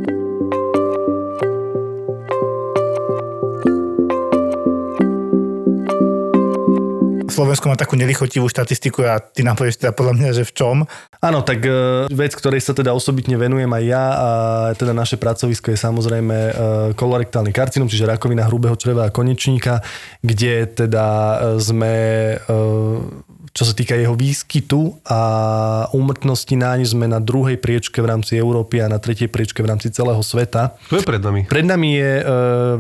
[7.33, 10.77] Slovensko má takú nelichotivú štatistiku a ty nám povieš teda podľa mňa, že v čom.
[11.25, 14.29] Áno, tak e, vec, ktorej sa teda osobitne venujem aj ja a
[14.77, 16.53] teda naše pracovisko je samozrejme e,
[16.93, 19.81] kolorektálny karcinom, čiže rakovina hrubého čreva a konečníka,
[20.21, 21.95] kde teda e, sme,
[23.53, 25.21] čo sa týka jeho výskytu a
[25.93, 29.93] úmrtnosti naň sme na druhej priečke v rámci Európy a na tretej priečke v rámci
[29.93, 30.81] celého sveta.
[30.89, 31.45] To je pred nami.
[31.45, 32.23] Pred nami je e,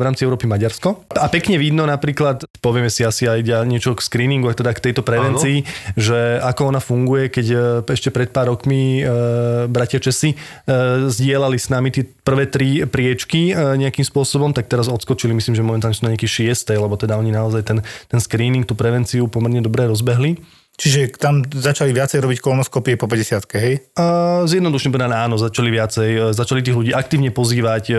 [0.00, 1.12] v rámci Európy Maďarsko.
[1.12, 5.60] A pekne vidno napríklad, povieme si asi aj niečo k screeningu, teda k tejto prevencii,
[5.60, 5.68] Áno.
[6.00, 7.56] že ako ona funguje, keď e,
[7.92, 10.36] ešte pred pár rokmi e, bratia Česi e,
[11.12, 15.60] zdieľali s nami tie prvé tri priečky e, nejakým spôsobom, tak teraz odskočili, myslím, že
[15.60, 19.60] momentálne sú na nejaký šiestej, lebo teda oni naozaj ten, ten screening, tú prevenciu pomerne
[19.60, 20.61] dobre rozbehli.
[20.72, 23.74] Čiže tam začali viacej robiť kolonoskopie po 50 hej?
[24.48, 27.94] Zjednodušne povedané áno, začali viacej, e, začali tých ľudí aktívne pozývať e,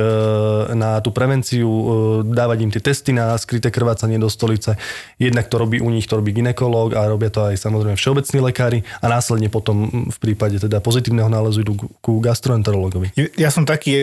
[0.74, 1.86] na tú prevenciu, e,
[2.34, 4.76] dávať im tie testy na skryté krvácanie do stolice.
[5.22, 8.80] Jednak to robí u nich, to robí ginekológ a robia to aj samozrejme všeobecní lekári
[9.00, 13.14] a následne potom v prípade teda pozitívneho nálezu idú ku- gastroenterologovi.
[13.38, 14.00] Ja som taký,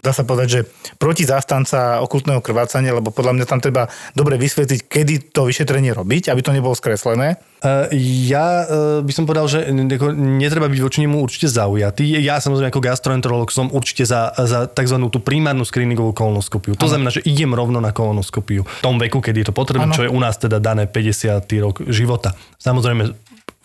[0.00, 0.60] dá sa povedať, že
[0.96, 6.32] proti zástanca okultného krvácania, lebo podľa mňa tam treba dobre vysvetliť, kedy to vyšetrenie robiť,
[6.32, 7.36] aby to nebolo skreslené.
[7.64, 7.96] E,
[8.28, 12.04] Ja e, by som povedal, že netreba byť voči nemu určite zaujatý.
[12.20, 14.96] Ja samozrejme ako gastroenterolog som určite za, za tzv.
[15.08, 16.76] tú primárnu screeningovú kolonoskopiu.
[16.76, 18.68] To znamená, že idem rovno na kolonoskopiu.
[18.68, 21.40] V tom veku, keď je to potrebné, čo je u nás teda dané 50.
[21.64, 22.36] rok života.
[22.60, 23.23] Samozrejme,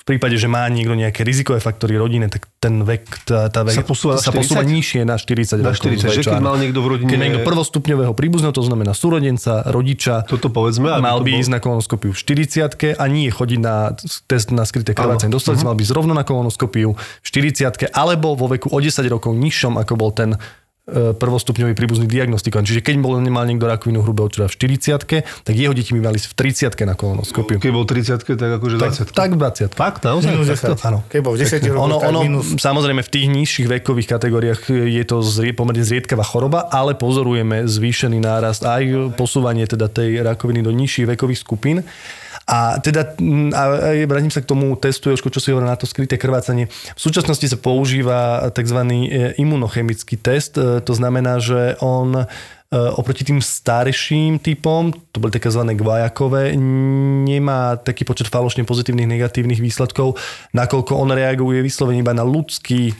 [0.09, 3.85] prípade, že má niekto nejaké rizikové faktory rodine, tak ten vek, tá, tá vek Sa
[3.85, 4.73] posúva sa posúva 40?
[4.73, 5.85] nižšie na 40 Na rokov.
[5.85, 10.25] 40, že keď mal niekto v rodine- Keď niekto prvostupňového príbuzného, to znamená súrodenca, rodiča,
[10.25, 13.93] Toto povedzme, mal to by bol- ísť na kolonoskopiu v 40 a nie chodiť na
[14.25, 15.37] test na skryté krvácanie Áno.
[15.37, 19.05] do stolice, mal by ísť rovno na kolonoskopiu v 40 alebo vo veku o 10
[19.05, 20.33] rokov nižšom, ako bol ten
[21.17, 22.65] prvostupňový príbuzný diagnostikovaný.
[22.69, 26.17] Čiže keď bol nemal niekto rakovinu hrubého čreva v 40 tak jeho deti by mali
[26.17, 27.61] v 30 na kolonoskopiu.
[27.61, 30.31] Keď bol 30 tak akože 20 Tak 20 Fakt, naozaj?
[30.33, 30.75] Minus Takto?
[30.75, 30.89] 10.
[30.89, 30.99] Áno.
[31.07, 32.45] Keď bol v 10 rokoch, Ono, ono minus...
[32.57, 38.19] samozrejme v tých nižších vekových kategóriách je to zrie, pomerne zriedkavá choroba, ale pozorujeme zvýšený
[38.19, 41.85] nárast aj posúvanie teda tej rakoviny do nižších vekových skupín.
[42.45, 45.79] A teda, mm, a a vrátim sa k tomu testu, Jožko, čo si hovoril na
[45.79, 46.69] to skryté krvácanie.
[46.69, 48.79] V súčasnosti sa používa tzv.
[49.41, 52.25] imunochemický test, E, to znamená, že on e,
[52.99, 55.63] oproti tým starším typom, to boli tzv.
[55.73, 56.53] gvajakové,
[57.25, 60.19] nemá taký počet falošne pozitívnych negatívnych výsledkov,
[60.51, 62.93] nakoľko on reaguje vyslovene iba na ľudský e,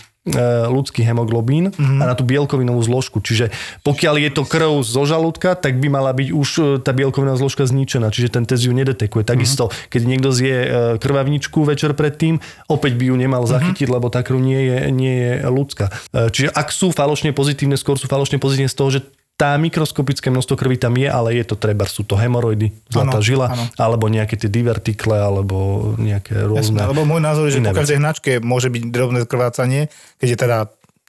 [0.69, 1.99] ľudský hemoglobín mm-hmm.
[2.01, 3.21] a na tú bielkovinovú zložku.
[3.21, 3.53] Čiže
[3.85, 7.65] pokiaľ je to krv zo žalúdka, tak by mala byť už e, tá bielkovinová zložka
[7.65, 9.27] zničená, čiže ten test ju nedetekuje.
[9.27, 9.89] Takisto, mm-hmm.
[9.91, 10.67] keď niekto zje e,
[11.01, 13.97] krvavničku večer predtým, opäť by ju nemal zachytiť, mm-hmm.
[14.01, 15.91] lebo tá krv nie je, nie je ľudská.
[16.15, 18.99] E, Čiže ak sú falošne pozitívne, skôr sú falošne pozitívne z toho, že
[19.39, 23.23] tá mikroskopické množstvo krvi tam je, ale je to treba, sú to hemoroidy, zlatá Áno,
[23.23, 23.63] žila, áno.
[23.79, 26.75] alebo nejaké tie divertikle, alebo nejaké rôzne...
[26.75, 29.87] Jasné, lebo môj názor je, že po každej hnačke môže byť drobné krvácanie,
[30.19, 30.57] keď je teda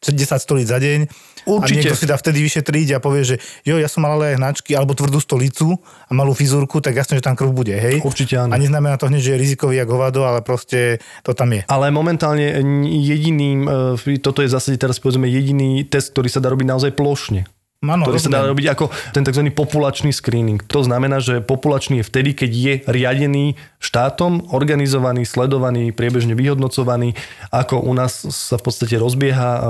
[0.01, 1.11] 10 stolíc za deň.
[1.51, 1.67] Určite.
[1.67, 4.37] A niekto si dá vtedy vyšetriť a povie, že jo, ja som mal ale aj
[4.39, 7.99] hnačky, alebo tvrdú stolicu a malú fizúrku, tak jasne, že tam krv bude, hej?
[7.99, 8.55] Určite áno.
[8.55, 11.67] A neznamená to hneď, že je rizikový jak hovado, ale proste to tam je.
[11.67, 16.67] Ale momentálne jediným, e, toto je zase teraz povedzme jediný test, ktorý sa dá robiť
[16.71, 17.49] naozaj plošne.
[17.81, 18.53] Áno, ktorý sa dá rozumiem.
[18.53, 18.85] robiť ako
[19.17, 19.43] ten tzv.
[19.57, 20.61] populačný screening.
[20.69, 27.17] To znamená, že populačný je vtedy, keď je riadený štátom, organizovaný, sledovaný, priebežne vyhodnocovaný,
[27.49, 29.61] ako u nás sa v podstate rozbieha, e,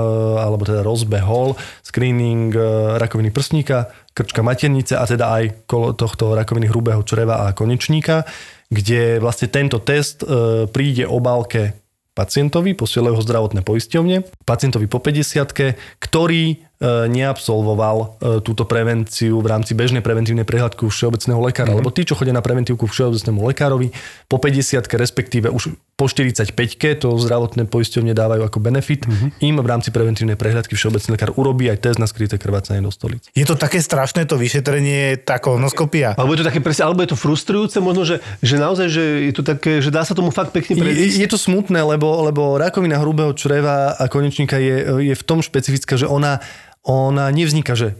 [0.43, 1.55] alebo teda rozbehol
[1.87, 2.59] screening e,
[2.99, 8.27] rakoviny prsníka, krčka maternice a teda aj tohto rakoviny hrubého čreva a konečníka,
[8.67, 11.79] kde vlastne tento test e, príde obálke
[12.11, 18.07] pacientovi, posielajú ho zdravotné poisťovne, pacientovi po 50 ktorý neabsolvoval e,
[18.41, 21.69] túto prevenciu v rámci bežnej preventívnej prehľadky u všeobecného lekára.
[21.69, 21.79] Mm-hmm.
[21.85, 23.93] Lebo tí, čo chodia na preventívku k všeobecnému lekárovi,
[24.25, 26.57] po 50 respektíve už po 45
[26.97, 29.45] to zdravotné poisťovne dávajú ako benefit, mm-hmm.
[29.45, 33.29] im v rámci preventívnej prehľadky všeobecný lekár urobí aj test na skryté krvácanie do stolic.
[33.37, 36.17] Je to také strašné to vyšetrenie, tá kolonoskopia.
[36.17, 39.33] Alebo je to také presne, alebo je to frustrujúce, možno, že, že naozaj, že je
[39.37, 41.15] to také, že dá sa tomu fakt pekne Je, predísť.
[41.21, 46.01] je to smutné, lebo, lebo rakovina hrubého čreva a konečníka je, je v tom špecifická,
[46.01, 46.41] že ona,
[46.85, 47.95] ona nevzniká, že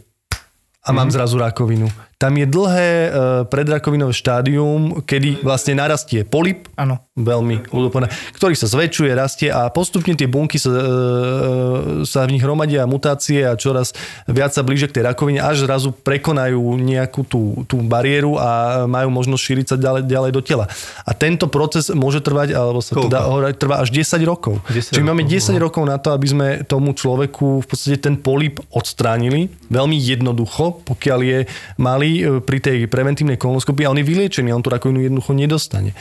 [0.83, 1.91] a mám zrazu rakovinu.
[2.21, 3.09] Tam je dlhé e,
[3.49, 7.01] predrakovinové štádium, kedy vlastne narastie polip, Áno.
[7.17, 12.45] veľmi ľudopovedné, ktorý sa zväčšuje, rastie a postupne tie bunky sa, e, sa v nich
[12.45, 13.97] hromadia mutácie a čoraz
[14.29, 19.09] viac sa blíže k tej rakovine, až zrazu prekonajú nejakú tú, tú bariéru a majú
[19.09, 20.69] možnosť šíriť sa ďalej, ďalej do tela.
[21.01, 23.09] A tento proces môže trvať, alebo sa Koľko?
[23.09, 24.61] teda trvá až 10 rokov.
[24.69, 28.13] 10 Čiže máme rokov, 10 rokov na to, aby sme tomu človeku v podstate ten
[28.13, 29.49] polip odstránili.
[29.73, 31.39] Veľmi jednoducho, pokiaľ je
[31.81, 35.95] malý e, pri tej preventívnej kolonoskopii a on je vyliečený, on tú rakovinu jednoducho nedostane.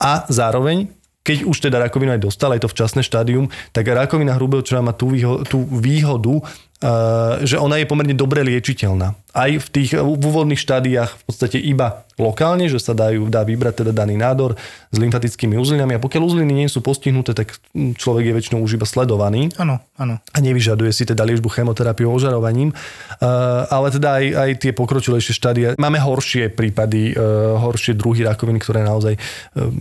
[0.00, 0.88] A zároveň,
[1.22, 4.94] keď už teda rakovinu aj dostal, aj to včasné štádium, tak rakovina hrubého čreva má
[4.96, 6.42] tú, výho- tú výhodu,
[7.46, 9.14] že ona je pomerne dobre liečiteľná.
[9.32, 13.80] Aj v tých v úvodných štádiách v podstate iba lokálne, že sa dajú, dá vybrať
[13.80, 14.60] teda daný nádor
[14.92, 18.84] s lymfatickými uzlinami a pokiaľ uzliny nie sú postihnuté, tak človek je väčšinou už iba
[18.84, 20.20] sledovaný Áno, áno.
[20.20, 25.68] a nevyžaduje si teda liečbu chemoterapiou ožarovaním, uh, ale teda aj, aj tie pokročilejšie štádia.
[25.80, 27.16] Máme horšie prípady,
[27.56, 29.16] horšie druhy rakoviny, ktoré naozaj
[29.56, 29.72] um,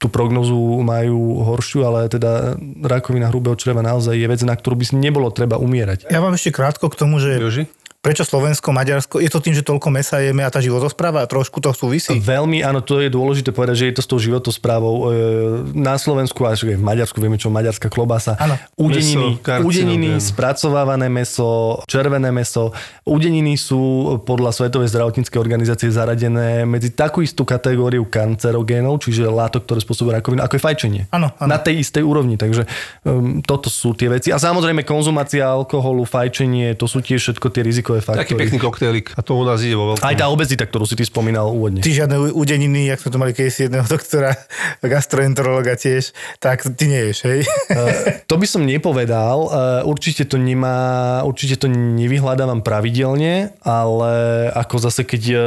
[0.00, 4.84] tú prognozu majú horšiu, ale teda rakovina hrubého čreva naozaj je vec, na ktorú by
[4.88, 6.08] si nebolo treba umierať.
[6.08, 7.72] Ja vám ešte krátko k tomu, že Joži?
[8.04, 11.64] Prečo Slovensko, Maďarsko, je to tým, že toľko mesa jeme a tá životospráva a trošku
[11.64, 12.12] to súvisí?
[12.20, 14.94] Veľmi, áno, to je dôležité povedať, že je to s tou životosprávou.
[15.08, 18.60] E, Na Slovensku, až aj v Maďarsku, vieme čo, maďarská klobása, Áno.
[18.76, 22.76] udeniny, Meso, udeniny, spracovávané meso, červené meso.
[23.08, 23.80] Udeniny sú
[24.28, 30.44] podľa Svetovej zdravotníckej organizácie zaradené medzi takú istú kategóriu kancerogénov, čiže látok, ktoré spôsobujú rakovinu,
[30.44, 31.02] ako je fajčenie.
[31.08, 31.48] Áno, áno.
[31.48, 32.68] Na tej istej úrovni, takže
[33.08, 34.28] um, toto sú tie veci.
[34.28, 38.40] A samozrejme konzumácia alkoholu, fajčenie, to sú tiež všetko tie rizikové Taký faktory.
[38.40, 39.06] pekný koktejlik.
[39.14, 40.02] A to u nás ide vo veľkom.
[40.02, 41.78] Aj tá obezita, ktorú si ty spomínal úvodne.
[41.78, 44.34] Ty žiadne udeniny, jak sme tu mali kedysi jedného doktora,
[44.80, 47.40] gastroenterologa tiež, tak ty neješ, hej?
[47.68, 49.38] Eh, to by som nepovedal.
[49.46, 49.52] Eh,
[49.84, 54.12] Určite to nemá, určite to nevyhľadávam pravidelne, ale
[54.52, 55.42] ako zase keď eh,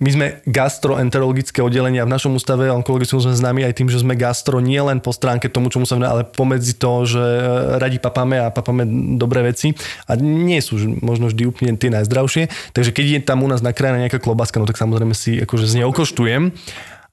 [0.00, 4.16] my sme gastroenterologické oddelenie a v našom ústave onkologickom sme známi aj tým, že sme
[4.16, 8.00] gastro nie len po stránke tomu, čomu sa venuje, ale pomedzi to, že eh, radi
[8.00, 8.88] papame a papame
[9.20, 9.76] dobré veci.
[10.08, 12.48] A nie sú možno vždy úplne tie najzdravšie.
[12.72, 15.84] Takže keď je tam u nás nakrájana nejaká klobáska, no tak samozrejme si akože z
[15.84, 16.56] nej okoštujem.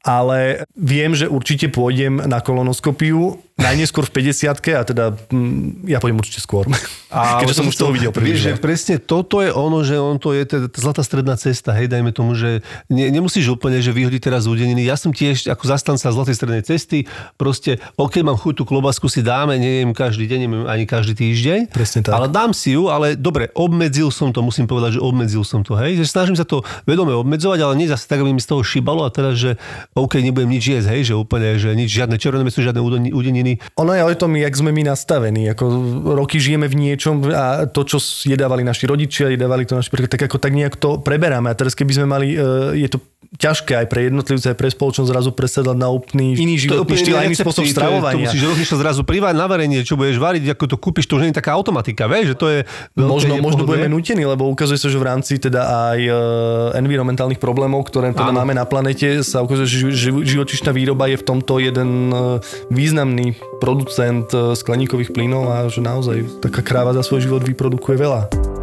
[0.07, 6.21] Ale viem, že určite pôjdem na kolonoskopiu najneskôr v 50 a teda mm, ja pôjdem
[6.21, 6.69] určite skôr.
[7.09, 8.37] A Keďže som už toho videl prvý.
[8.37, 11.73] Vieš, že presne toto je ono, že on to je teda tá zlatá stredná cesta,
[11.73, 14.85] hej, dajme tomu, že ne, nemusíš úplne, že vyhodiť teraz udeniny.
[14.85, 19.25] Ja som tiež ako zastanca zlatej strednej cesty, proste, OK, mám chuť tú klobasku si
[19.25, 21.73] dáme, nejem každý deň, neviem ani každý týždeň.
[21.73, 22.13] Presne tak.
[22.13, 25.73] Ale dám si ju, ale dobre, obmedzil som to, musím povedať, že obmedzil som to,
[25.81, 28.61] hej, že snažím sa to vedome obmedzovať, ale nie zase tak, aby mi z toho
[28.61, 29.57] šibalo a teraz, že
[29.97, 33.13] OK, nebudem nič jesť, hej, že úplne, že nič, žiadne červené meso, žiadne udeni-
[33.47, 33.75] udeniny.
[33.79, 35.47] Ono je o tom, jak sme my nastavení.
[35.53, 35.65] Ako
[36.17, 40.37] roky žijeme v niečom a to, čo jedávali naši rodičia, jedávali to naši tak ako
[40.41, 41.47] tak nejak to preberáme.
[41.47, 42.37] A teraz keby sme mali, e,
[42.75, 46.95] je to ťažké aj pre jednotlivca, aj pre spoločnosť zrazu presedať na úplný iný životný
[46.95, 48.23] štýl iný spôsob To, je- to stravovania.
[48.23, 51.31] musíš rozmýšľať zrazu privať na varenie, čo budeš variť, ako to kúpiš, to už nie
[51.31, 52.59] je taká automatika, vieš, že to je...
[52.95, 56.13] Možno, možno budeme nutení, lebo ukazuje sa, že v rámci teda aj e,
[56.77, 58.37] environmentálnych problémov, ktoré teda Áno.
[58.37, 62.37] máme na planete, sa ukazuje, že ži- živočíšna výroba je v tomto jeden e,
[62.69, 68.56] významný producent e, skleníkových plynov a že naozaj taká kráva za svoj život vyprodukuje veľa.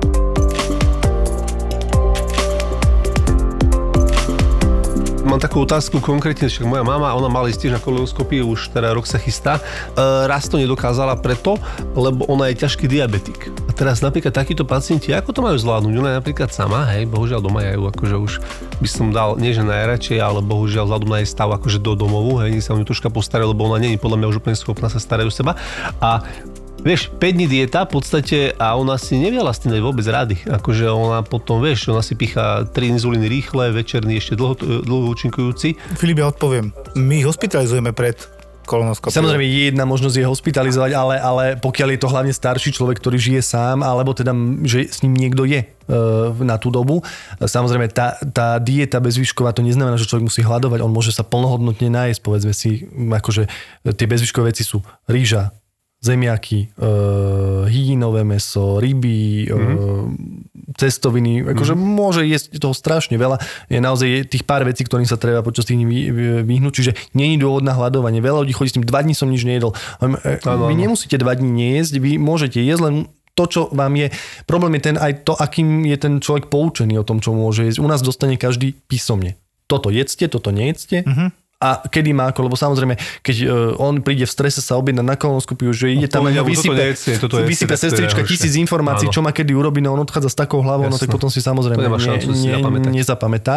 [5.35, 9.03] Mám takú otázku konkrétne, však moja mama, ona mala ísť na kolonoskopiu, už teda rok
[9.03, 9.59] sa chystá.
[9.59, 11.59] E, raz to nedokázala preto,
[11.99, 13.51] lebo ona je ťažký diabetik.
[13.67, 15.91] A teraz napríklad takíto pacienti, ako to majú zvládnuť?
[15.91, 18.33] Ona je napríklad sama, hej, bohužiaľ doma ja ju akože už
[18.79, 22.39] by som dal, nie že najradšej, ale bohužiaľ vzhľadom na jej stav akože do domovu,
[22.47, 24.87] hej, sa o ňu troška postarať, lebo ona nie je podľa mňa už úplne schopná
[24.87, 25.59] sa starať o seba.
[25.99, 26.23] A
[26.85, 30.37] Vieš, 5 dní dieta v podstate a ona si neviela s tým dať vôbec rady.
[30.45, 35.81] Akože ona potom, vieš, ona si pichá 3 inzulíny rýchle, večerný ešte dlho, dlho účinkujúci.
[35.97, 36.77] Filip, ja odpoviem.
[36.93, 38.21] My ich hospitalizujeme pred
[38.69, 39.17] kolonoskopiou.
[39.17, 43.17] Samozrejme, je jedna možnosť je hospitalizovať, ale, ale pokiaľ je to hlavne starší človek, ktorý
[43.17, 44.37] žije sám, alebo teda,
[44.69, 45.67] že s ním niekto je e,
[46.45, 47.01] na tú dobu.
[47.41, 51.89] Samozrejme, tá, tá dieta bezvýšková, to neznamená, že človek musí hľadovať, on môže sa plnohodnotne
[51.89, 53.49] nájsť, povedzme si, akože
[53.89, 55.49] tie bezvýškové veci sú rýža,
[56.05, 56.89] zemiaky, e,
[57.67, 59.57] hydinové meso, ryby, Mhm.
[59.57, 63.39] e, cestoviny, akože môže jesť toho strašne veľa.
[63.71, 66.93] Je naozaj tých pár vecí, ktorým sa treba počas tých dní vy- vy- vyhnúť, čiže
[67.15, 68.19] není dôvod na hľadovanie.
[68.19, 69.73] Veľa ľudí chodí s tým, dva dní som nič nejedol.
[70.03, 72.95] Hovorím, e, Vy nemusíte dva dní nejesť, vy môžete jesť len
[73.35, 74.11] to, čo vám je.
[74.47, 77.83] Problém je ten aj to, akým je ten človek poučený o tom, čo môže jesť.
[77.83, 79.35] U nás dostane každý písomne.
[79.67, 81.03] Toto jedzte, toto nejedzte.
[81.03, 81.29] Uh-huh.
[81.63, 83.49] A kedy má ako, lebo samozrejme, keď uh,
[83.81, 86.85] on príde v strese sa objednať na kolonoskopiu, že ide tam toto vysype,
[87.23, 89.15] toto vysype je sestrička tisíc informácií, Áno.
[89.15, 91.81] čo má kedy urobiť, no on odchádza s takou hlavou, no tak potom si samozrejme
[91.81, 92.91] ne, šancu si ne, zapamätať.
[92.91, 93.57] nezapamätá.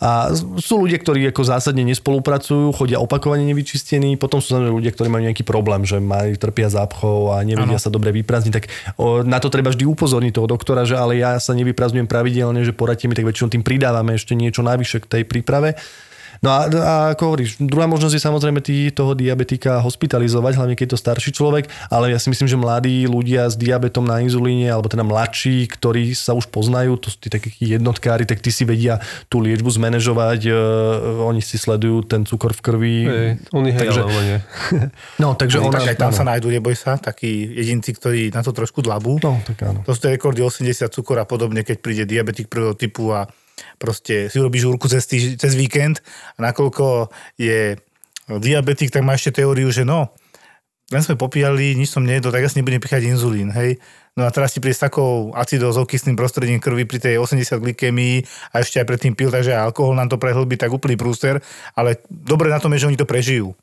[0.00, 5.08] A sú ľudia, ktorí ako zásadne nespolupracujú, chodia opakovane nevyčistení, potom sú samozrejme ľudia, ktorí
[5.12, 9.36] majú nejaký problém, že majú trpia zápchou a nevedia sa dobre vyprázdniť, tak o, na
[9.42, 13.12] to treba vždy upozorniť toho doktora, že ale ja sa nevyprázdňujem pravidelne, že poradte mi,
[13.12, 15.76] tak väčšinou tým pridávame ešte niečo navyše k tej príprave.
[16.44, 20.84] No a, a ako hovoríš, druhá možnosť je samozrejme tý, toho diabetika hospitalizovať, hlavne keď
[20.84, 24.68] je to starší človek, ale ja si myslím, že mladí ľudia s diabetom na inzulíne,
[24.68, 28.68] alebo teda mladší, ktorí sa už poznajú, to sú tí takí jednotkári, tak tí si
[28.68, 29.00] vedia
[29.32, 30.52] tú liečbu zmanéžovať, e,
[31.24, 32.96] oni si sledujú ten cukor v krvi.
[33.08, 34.38] Hej, oni hej, Takže- ale nie.
[35.24, 35.80] No, takže ona...
[35.80, 36.18] tak aj tam áno.
[36.18, 39.16] sa nájdú, neboj sa, takí jedinci, ktorí na to trošku dlabú.
[39.24, 39.80] No, tak áno.
[39.88, 43.30] To sú tie rekordy 80 cukor a podobne, keď príde diabetik prvého typu a
[43.78, 46.00] proste si urobí žúrku cez, týž- cez víkend
[46.38, 47.76] a nakoľko je
[48.28, 50.10] diabetik, tak má ešte teóriu, že no,
[50.92, 53.80] len sme popíjali, nič som nejedol, tak asi nebudem píchať inzulín, hej.
[54.14, 58.16] No a teraz ti príde s takou acidózou, kyslým prostredím krvi pri tej 80 glykemii
[58.54, 61.42] a ešte aj predtým pil, takže alkohol nám to prehlbí, tak úplný prúster,
[61.74, 63.58] ale dobre na tom je, že oni to prežijú.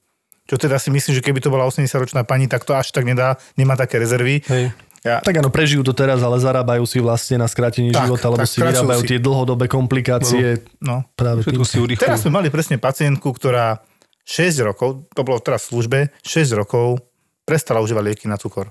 [0.49, 3.39] Čo teda si myslím, že keby to bola 80-ročná pani, tak to až tak nedá,
[3.55, 4.43] nemá také rezervy.
[4.51, 4.75] Hej.
[5.01, 8.45] Ja, Tak áno, prežijú to teraz, ale zarábajú si vlastne na skrátení Tak, života, lebo
[8.45, 9.09] tak si vyrábajú si.
[9.09, 11.01] tie dlhodobé komplikácie no.
[11.17, 11.57] práve tým.
[11.57, 11.97] Všetko si.
[11.97, 13.81] Teraz sme mali presne pacientku, ktorá
[14.29, 17.01] 6 rokov, to bolo teraz v službe, 6 rokov
[17.49, 18.69] prestala užívať lieky na cukor.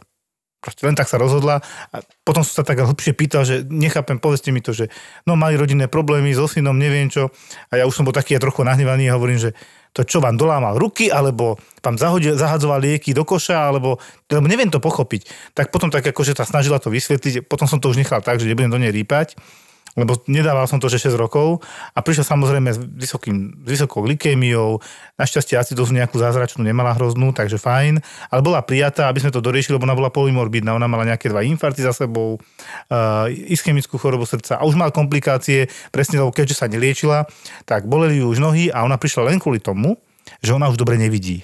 [0.60, 4.52] Proste len tak sa rozhodla a potom som sa tak hlbšie pýtal, že nechápem, povedzte
[4.52, 4.92] mi to, že
[5.24, 7.32] no mali rodinné problémy so synom, neviem čo.
[7.72, 9.56] A ja už som bol taký ja trochu nahnevaný a hovorím, že
[9.90, 13.98] to čo vám dolámal ruky, alebo vám zahodil, zahadzoval lieky do koša, alebo,
[14.30, 15.54] lebo neviem to pochopiť.
[15.56, 18.46] Tak potom tak akože sa snažila to vysvetliť, potom som to už nechal tak, že
[18.46, 19.34] nebudem do nej rýpať
[19.98, 21.62] lebo nedával som to, že 6 rokov
[21.94, 24.78] a prišiel samozrejme s, vysokým, s vysokou glykémiou,
[25.18, 27.98] našťastie acidózu nejakú zázračnú nemala hroznú, takže fajn,
[28.30, 31.42] ale bola prijatá, aby sme to doriešili, lebo ona bola polymorbidná, ona mala nejaké dva
[31.42, 36.70] infarty za sebou, uh, ischemickú chorobu srdca a už mala komplikácie, presne lebo keďže sa
[36.70, 37.26] neliečila,
[37.66, 39.98] tak boleli ju už nohy a ona prišla len kvôli tomu,
[40.38, 41.42] že ona už dobre nevidí.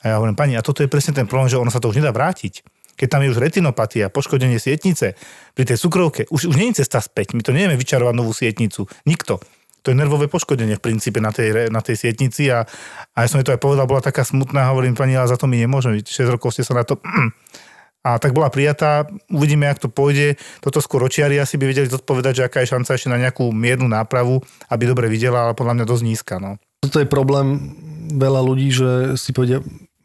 [0.00, 2.00] A ja hovorím, pani, a toto je presne ten problém, že ono sa to už
[2.00, 2.64] nedá vrátiť.
[3.00, 5.16] Keď tam je už retinopatia, poškodenie sietnice,
[5.56, 7.32] pri tej cukrovke, už, už nie je cesta späť.
[7.32, 8.84] My to nevieme vyčarovať novú sietnicu.
[9.08, 9.40] Nikto.
[9.80, 12.68] to je nervové poškodenie v princípe na tej, na tej sietnici a,
[13.16, 15.48] a ja som jej to aj povedal, bola taká smutná, hovorím, pani, ale za to
[15.48, 17.00] my nemôžeme, 6 rokov ste sa na to...
[18.00, 20.40] A tak bola prijatá, uvidíme, jak to pôjde.
[20.64, 23.84] Toto skôr očiari asi by vedeli zodpovedať, že aká je šanca ešte na nejakú miernu
[23.92, 24.40] nápravu,
[24.72, 26.34] aby dobre videla, ale podľa mňa dosť nízka.
[26.40, 26.56] No.
[26.80, 27.76] Toto je problém
[28.16, 29.60] veľa ľudí, že si povedia,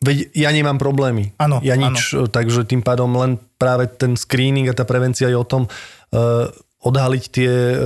[0.06, 1.34] veď ja nemám problémy.
[1.42, 5.44] Áno, Ja nič, takže tým pádom len práve ten screening a tá prevencia je o
[5.44, 6.48] tom uh,
[6.86, 7.78] odhaliť tie uh,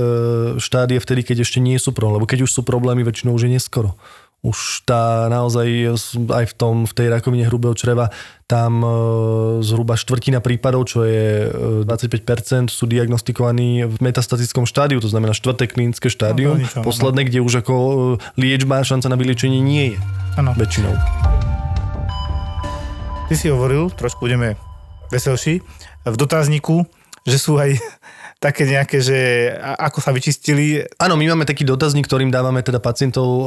[0.60, 2.20] štádie vtedy, keď ešte nie sú problémy.
[2.20, 3.96] Lebo keď už sú problémy, väčšinou už je neskoro.
[4.40, 5.68] Už tá naozaj
[6.32, 8.08] aj v, tom, v tej rakovine hrubého čreva
[8.48, 8.90] tam uh,
[9.60, 15.68] zhruba štvrtina prípadov, čo je uh, 25%, sú diagnostikovaní v metastatickom štádiu, to znamená štvrté
[15.68, 17.74] klinické štádium, No, posledné, kde už ako
[18.40, 19.98] liečba, šanca na vyliečenie nie je.
[20.40, 20.56] Áno.
[20.56, 20.96] Väčšinou.
[23.30, 24.58] Ty si hovoril, trošku budeme
[25.06, 25.62] veselší,
[26.02, 26.82] v dotazníku,
[27.22, 27.78] že sú aj
[28.44, 29.18] také nejaké, že
[29.78, 30.82] ako sa vyčistili.
[30.98, 33.42] Áno, my máme taký dotazník, ktorým dávame teda pacientov, e,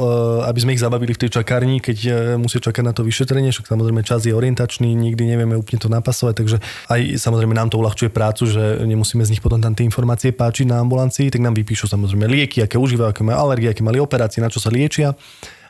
[0.48, 2.10] aby sme ich zabavili v tej čakárni, keď e,
[2.40, 6.34] musia čakať na to vyšetrenie, však samozrejme čas je orientačný, nikdy nevieme úplne to napasovať,
[6.40, 6.56] takže
[6.88, 10.64] aj samozrejme nám to uľahčuje prácu, že nemusíme z nich potom tam tie informácie páčiť
[10.64, 14.40] na ambulancii, tak nám vypíšu samozrejme lieky, aké užívajú, aké majú alergie, aké mali operácie,
[14.40, 15.12] na čo sa liečia.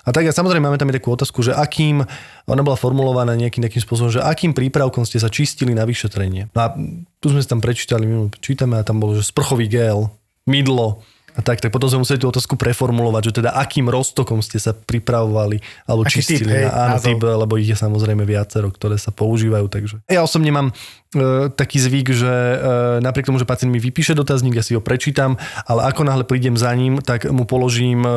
[0.04, 2.04] A tak a samozrejme máme tam aj takú otázku, že akým,
[2.44, 6.52] ona bola formulovaná nejakým takým spôsobom, že akým prípravkom ste sa čistili na vyšetrenie.
[6.52, 6.76] No a
[7.18, 10.12] tu sme si tam prečítali, my čítame a tam bolo, že sprchový gel,
[10.44, 11.00] mydlo,
[11.34, 14.70] a tak, tak potom sme museli tú otázku preformulovať, že teda akým roztokom ste sa
[14.70, 16.46] pripravovali alebo Aký čistili.
[16.46, 19.66] typ, hej, na, áno, typ, lebo ich je samozrejme viacero, ktoré sa používajú.
[19.66, 19.96] Takže.
[20.06, 20.70] Ja osobne mám
[21.54, 22.56] taký zvyk, že e,
[23.02, 26.58] napriek tomu, že pacient mi vypíše dotazník, ja si ho prečítam, ale ako náhle prídem
[26.58, 28.10] za ním, tak mu položím e,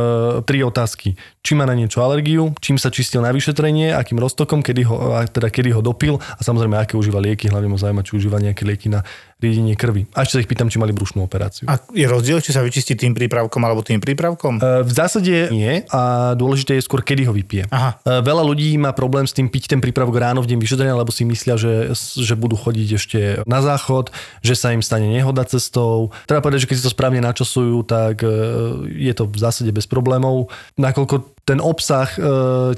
[0.46, 1.18] tri otázky.
[1.42, 4.96] Či má na niečo alergiu, čím sa čistil na vyšetrenie, akým roztokom, kedy ho,
[5.32, 8.68] teda kedy ho dopil a samozrejme, aké užíva lieky, hlavne ma zaujíma, či užíva nejaké
[8.68, 10.10] lieky na riedenie krvi.
[10.18, 11.70] A ešte sa ich pýtam, či mali brušnú operáciu.
[11.70, 14.58] A je rozdiel, či sa vyčistí tým prípravkom alebo tým prípravkom?
[14.58, 17.70] E, V zásade nie a dôležité je skôr, kedy ho vypije.
[17.70, 18.02] Aha.
[18.02, 21.14] E, Veľa ľudí má problém s tým piť ten prípravok ráno v deň vyšetrenia, lebo
[21.14, 26.16] si myslia, že, že budú chodiť ešte na záchod, že sa im stane nehoda cestou.
[26.24, 28.30] Treba povedať, že keď si to správne načasujú, tak e,
[28.96, 30.48] je to v zásade bez problémov.
[30.80, 32.20] Nakoľko ten obsah e,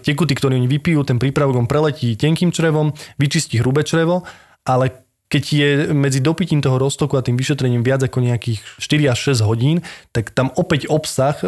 [0.02, 4.26] tekuty, ktorý oni vypijú, ten prípravok on preletí tenkým črevom, vyčistí hrubé črevo,
[4.66, 9.38] ale keď je medzi dopitím toho roztoku a tým vyšetrením viac ako nejakých 4 až
[9.38, 11.46] 6 hodín, tak tam opäť obsah e,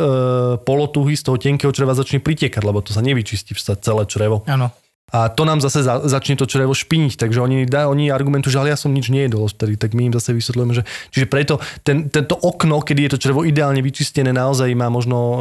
[0.61, 4.45] polotuhy z toho tenkého čreva začne pritekať, lebo to sa nevyčistí sa celé črevo.
[4.45, 4.69] Áno.
[5.11, 8.59] A to nám zase za, začne to črevo špiniť, takže oni, dá, oni argumentujú, že
[8.63, 12.07] ale ja som nič nejedol vtedy, tak my im zase vysvetľujeme, že čiže preto ten,
[12.07, 15.39] tento okno, kedy je to črevo ideálne vyčistené, naozaj má možno e,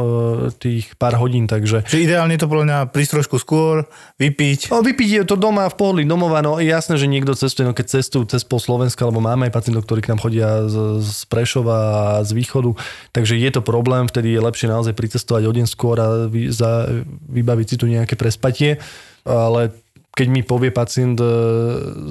[0.59, 3.87] tých pár hodín, takže Čiže ideálne to podľa mňa prísť trošku skôr,
[4.19, 4.75] vypiť.
[4.75, 8.03] No, vypiť je to doma v pohodlí domova, no jasné, že niekto cestuje, no keď
[8.03, 11.79] cestujú cez pol Slovenska, alebo máme aj pacientov, ktorí k nám chodia z, z Prešova
[12.19, 12.75] a z východu,
[13.15, 16.91] takže je to problém, vtedy je lepšie naozaj pricestovať o deň skôr a vy, za,
[17.31, 18.83] vybaviť si tu nejaké prespatie,
[19.25, 19.71] ale
[20.11, 21.27] keď mi povie pacient e,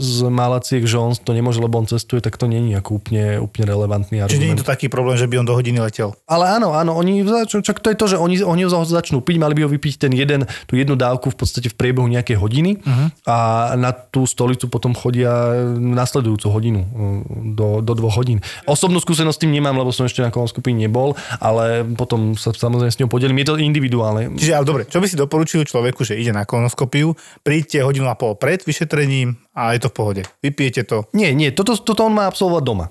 [0.00, 3.68] z Malaciek, že on to nemôže, lebo on cestuje, tak to není ako úplne, úplne
[3.68, 4.56] relevantný Čiže nie argument.
[4.56, 6.16] je to taký problém, že by on do hodiny letel.
[6.24, 9.36] Ale áno, áno, oni začnú, čak to je to, že oni, oni ho začnú piť,
[9.36, 12.80] mali by ho vypiť ten jeden, tú jednu dávku v podstate v priebehu nejakej hodiny
[12.80, 13.12] uh-huh.
[13.28, 13.36] a
[13.76, 17.20] na tú stolicu potom chodia nasledujúcu hodinu, mm,
[17.52, 18.40] do, do dvoch hodín.
[18.64, 22.88] Osobnú skúsenosť s tým nemám, lebo som ešte na kolonoskopii nebol, ale potom sa samozrejme
[22.88, 23.44] s ňou podelím.
[23.44, 24.40] Je to individuálne.
[24.40, 27.12] Čiže ale dobre, čo by si doporučil človeku, že ide na kolonoskopiu,
[27.44, 30.22] príďte hodinu a pol pred vyšetrením a je to v pohode.
[30.40, 31.10] Vypijete to.
[31.12, 32.86] Nie, nie, toto, toto on má absolvovať doma.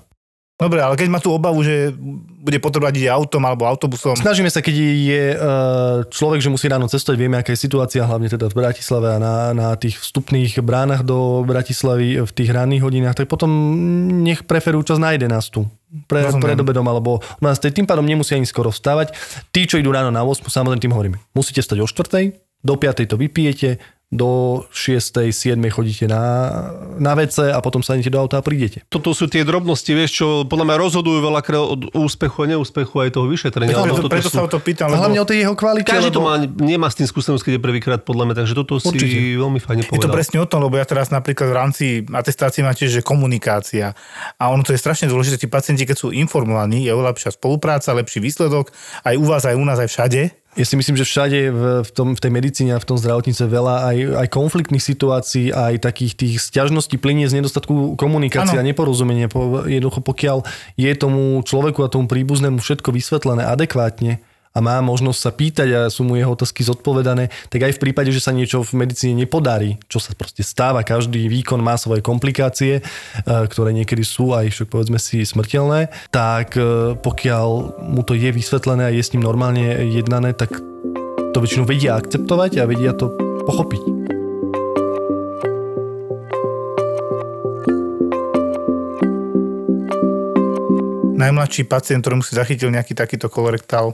[0.60, 1.88] Dobre, ale keď má tú obavu, že
[2.44, 5.36] bude potrebovať ísť autom alebo autobusom, Snažíme sa, keď je e,
[6.12, 9.34] človek, že musí ráno cestovať, vieme, aká je situácia, hlavne teda v Bratislave a na,
[9.56, 13.48] na tých vstupných bránach do Bratislavy v tých ranných hodinách, tak potom
[14.20, 15.32] nech preferujú čas na 11.
[16.04, 16.44] Pre, Rozumiem.
[16.44, 17.72] pred obedom alebo o 12.
[17.72, 19.16] Tým pádom nemusia ani skoro vstávať.
[19.48, 21.16] Tí, čo idú ráno na 8, samozrejme tým hovoríme.
[21.32, 22.36] Musíte stať o 4.
[22.60, 23.08] Do 5.
[23.08, 23.80] to vypijete,
[24.10, 25.30] do 6.
[25.30, 25.54] 7.
[25.70, 26.22] chodíte na,
[26.98, 28.82] na WC a potom sa idete do auta a prídete.
[28.90, 33.14] Toto sú tie drobnosti, vieš, čo podľa mňa rozhodujú veľakrát od úspechu a neúspechu aj
[33.14, 33.70] toho vyšetrenia.
[33.70, 35.86] preto, preto, preto sú- sa o to pýtam, lebo hlavne o tej jeho kvalite.
[35.86, 36.26] Každý to lebo...
[36.26, 39.16] má, nemá s tým skúsenosť, keď je prvýkrát podľa mňa, takže toto si Určite.
[39.38, 40.10] veľmi fajne je to povedal.
[40.18, 43.94] presne o tom, lebo ja teraz napríklad v rámci atestácie máte, že komunikácia.
[44.42, 47.94] A ono to je strašne dôležité, tí pacienti, keď sú informovaní, je oveľa lepšia spolupráca,
[47.94, 48.74] lepší výsledok,
[49.06, 50.22] aj u vás, aj u nás, aj všade.
[50.58, 51.38] Ja si myslím, že všade
[51.86, 55.78] v, tom, v tej medicíne a v tom zdravotníctve veľa aj, aj konfliktných situácií, aj
[55.78, 58.66] takých tých stiažností plinie z nedostatku komunikácie Áno.
[58.66, 59.30] a neporozumenia.
[59.30, 60.42] Po, jednoducho pokiaľ
[60.74, 64.18] je tomu človeku a tomu príbuznému všetko vysvetlené adekvátne
[64.50, 68.10] a má možnosť sa pýtať a sú mu jeho otázky zodpovedané, tak aj v prípade,
[68.10, 72.80] že sa niečo v medicíne nepodarí, čo sa proste stáva, každý výkon má svoje komplikácie,
[72.80, 72.82] e,
[73.24, 78.90] ktoré niekedy sú aj však povedzme si smrteľné, tak e, pokiaľ mu to je vysvetlené
[78.90, 80.58] a je s ním normálne jednané, tak
[81.30, 83.14] to väčšinou vedia akceptovať a vedia to
[83.46, 83.82] pochopiť.
[91.20, 93.92] Najmladší pacient, ktorému si zachytil nejaký takýto kolorektál,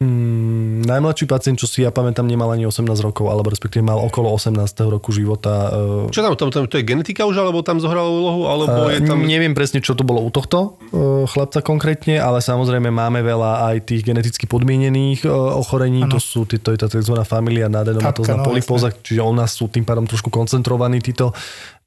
[0.00, 4.32] Hmm, najmladší pacient, čo si ja pamätám, nemal ani 18 rokov, alebo respektíve mal okolo
[4.32, 4.56] 18.
[4.88, 5.68] roku života.
[6.08, 9.04] e, Čo tam, tam, tam, to je genetika už, alebo tam zohralo úlohu, alebo je
[9.04, 9.20] tam...
[9.20, 13.92] Neviem presne, čo to bolo u tohto e, chlapca konkrétne, ale samozrejme máme veľa aj
[13.92, 16.08] tých geneticky podmienených ochorení.
[16.08, 17.20] To sú, tí- to je tzv.
[17.20, 21.36] familia Tátka, nadenomatosa no, polypóza, čiže u nás sú tým pádom trošku koncentrovaní títo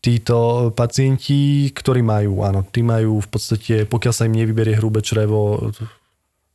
[0.03, 5.71] títo pacienti, ktorí majú, áno, tí majú v podstate, pokiaľ sa im nevyberie hrubé črevo,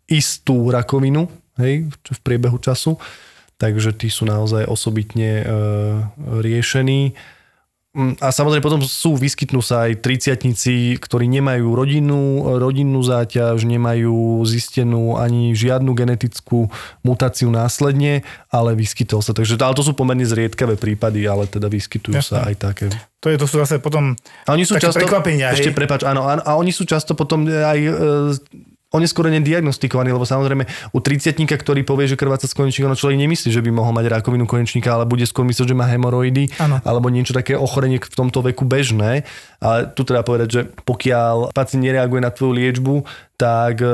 [0.04, 1.28] istú rakovinu,
[1.58, 2.96] hej, v priebehu času,
[3.58, 5.44] takže tí sú naozaj osobitne e,
[6.40, 7.18] riešení.
[7.88, 14.44] Mm, A samozrejme potom sú, vyskytnú sa aj triciatnici, ktorí nemajú rodinnú, rodinnú záťaž, nemajú
[14.46, 16.70] zistenú ani žiadnu genetickú
[17.02, 19.34] mutáciu následne, ale vyskytol sa.
[19.34, 22.48] Takže ale to sú pomerne zriedkavé prípady, ale teda vyskytujú sa Jasné.
[22.52, 22.86] aj také.
[23.18, 24.14] to, je, to sú zase potom
[24.46, 25.50] A oni sú také často, prekvapenia.
[25.56, 26.06] ešte hej?
[26.06, 27.92] áno, áno, a oni sú často potom aj e,
[28.88, 30.64] oneskorene diagnostikovaní, lebo samozrejme
[30.96, 34.08] u 30 ktorý povie, že krváca z konečníka, no človek nemyslí, že by mohol mať
[34.08, 36.80] rakovinu konečníka, ale bude skôr myslieť, že má hemoroidy Áno.
[36.80, 39.28] alebo niečo také ochorenie v tomto veku bežné.
[39.60, 42.94] Ale tu treba povedať, že pokiaľ pacient nereaguje na tvoju liečbu,
[43.36, 43.88] tak e,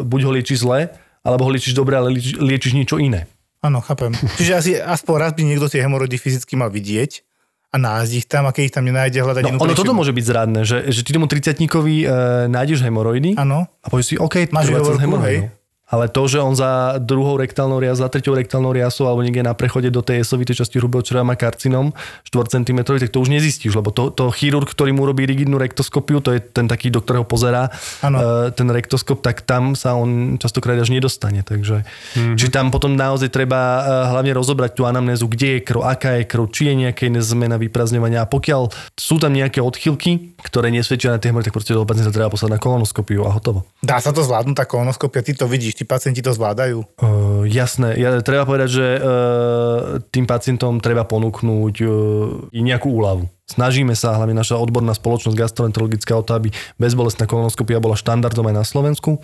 [0.00, 0.88] buď ho liečiš zle,
[1.20, 3.28] alebo ho liečiš dobre, ale lieč, liečiš niečo iné.
[3.60, 4.14] Áno, chápem.
[4.38, 7.27] Čiže asi aspoň raz by niekto tie hemoroidy fyzicky mal vidieť
[7.68, 10.16] a nájsť ich tam a keď ich tam nenájde, hľadať inú No, ono toto môže
[10.16, 12.08] byť zradné, že, že ty tomu 30 e,
[12.48, 13.68] nájdeš hemoroidy Áno.
[13.68, 15.52] a povieš si, OK, Máš výhovorku, hej?
[15.88, 19.56] Ale to, že on za druhou rektálnou riasou, za treťou rektálnou riasou alebo niekde na
[19.56, 21.96] prechode do tej esovitej časti hrubého čreva má karcinom
[22.28, 26.20] 4 cm, tak to už nezistíš, lebo to, to chirurg, ktorý mu robí rigidnú rektoskopiu,
[26.20, 27.72] to je ten taký, do ktorého pozerá
[28.04, 28.20] Áno.
[28.20, 31.40] e, ten rektoskop, tak tam sa on častokrát až nedostane.
[31.40, 32.36] Takže, mm-hmm.
[32.36, 33.80] Či tam potom naozaj treba e,
[34.12, 37.56] hlavne rozobrať tú anamnézu, kde je krv, aká je krv, či je nejaká iná zmena
[37.56, 38.24] vyprazňovania.
[38.24, 42.12] A pokiaľ sú tam nejaké odchylky, ktoré nesvedčia na tie hemoroidy, tak proste toho pacienta
[42.12, 43.64] treba poslať na kolonoskopiu a hotovo.
[43.80, 46.82] Dá sa to zvládnuť, tá kolonoskopia, ty to vidíš, tí pacienti to zvládajú.
[46.98, 51.90] Uh, jasné, ja, treba povedať, že uh, tým pacientom treba ponúknuť uh,
[52.50, 53.30] nejakú úľavu.
[53.48, 58.54] Snažíme sa, hlavne naša odborná spoločnosť gastroenterologická o to, aby bezbolestná kolonoskopia bola štandardom aj
[58.58, 59.22] na Slovensku.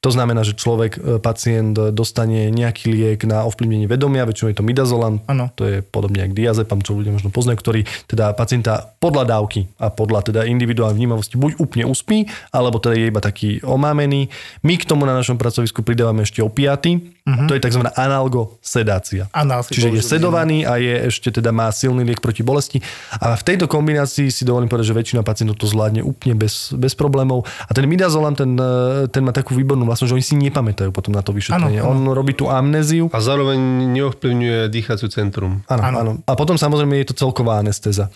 [0.00, 4.64] To znamená, že človek, e, pacient dostane nejaký liek na ovplyvnenie vedomia, väčšinou je to
[4.64, 5.52] midazolam, Áno.
[5.52, 9.92] to je podobne ako diazepam, čo ľudia možno poznajú, ktorý teda pacienta podľa dávky a
[9.92, 14.32] podľa teda individuálnej vnímavosti buď úplne uspí, alebo teda je iba taký omámený.
[14.64, 17.46] My k tomu na našom pracovisku pridávame ešte opiaty, uh-huh.
[17.46, 17.84] to je tzv.
[17.94, 19.28] analgosedácia.
[19.36, 22.80] Anál Čiže je sedovaný a je ešte teda má silný liek proti bolesti.
[23.20, 26.96] A v tejto kombinácii si dovolím povedať, že väčšina pacientov to zvládne úplne bez, bez
[26.96, 27.44] problémov.
[27.68, 31.10] A ten midazolam, ten, e, ten má takú výbornú vlastnosť, že oni si nepamätajú potom
[31.10, 31.82] na to vyšetrenie.
[31.82, 32.06] Áno, áno.
[32.06, 33.10] On robí tú amnéziu.
[33.10, 33.58] A zároveň
[33.90, 35.66] neovplyvňuje dýchaciu centrum.
[35.66, 35.82] Áno.
[35.82, 36.12] áno.
[36.30, 38.06] A potom samozrejme je to celková anestéza.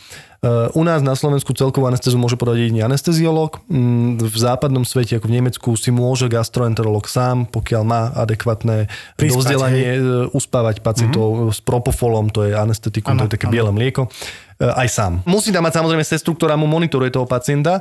[0.45, 3.65] Uh, U nás na Slovensku celkovú anestézu môže podať jediný anesteziolog.
[3.65, 9.33] Mm, V západnom svete, ako v Nemecku, si môže gastroenterolog sám, pokiaľ má adekvátne Prispať,
[9.33, 10.01] dovzdelanie, e,
[10.37, 13.55] uspávať pacientov s propofolom, to je anestetikum, Áno, to je také áno.
[13.57, 15.13] biele mlieko e, aj sám.
[15.25, 17.81] Musí tam mať samozrejme sestru, ktorá mu monitoruje toho pacienta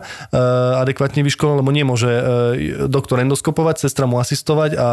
[0.80, 2.10] adekvátne vyškolená, lebo nemôže
[2.88, 4.88] doktor endoskopovať, sestra mu asistovať a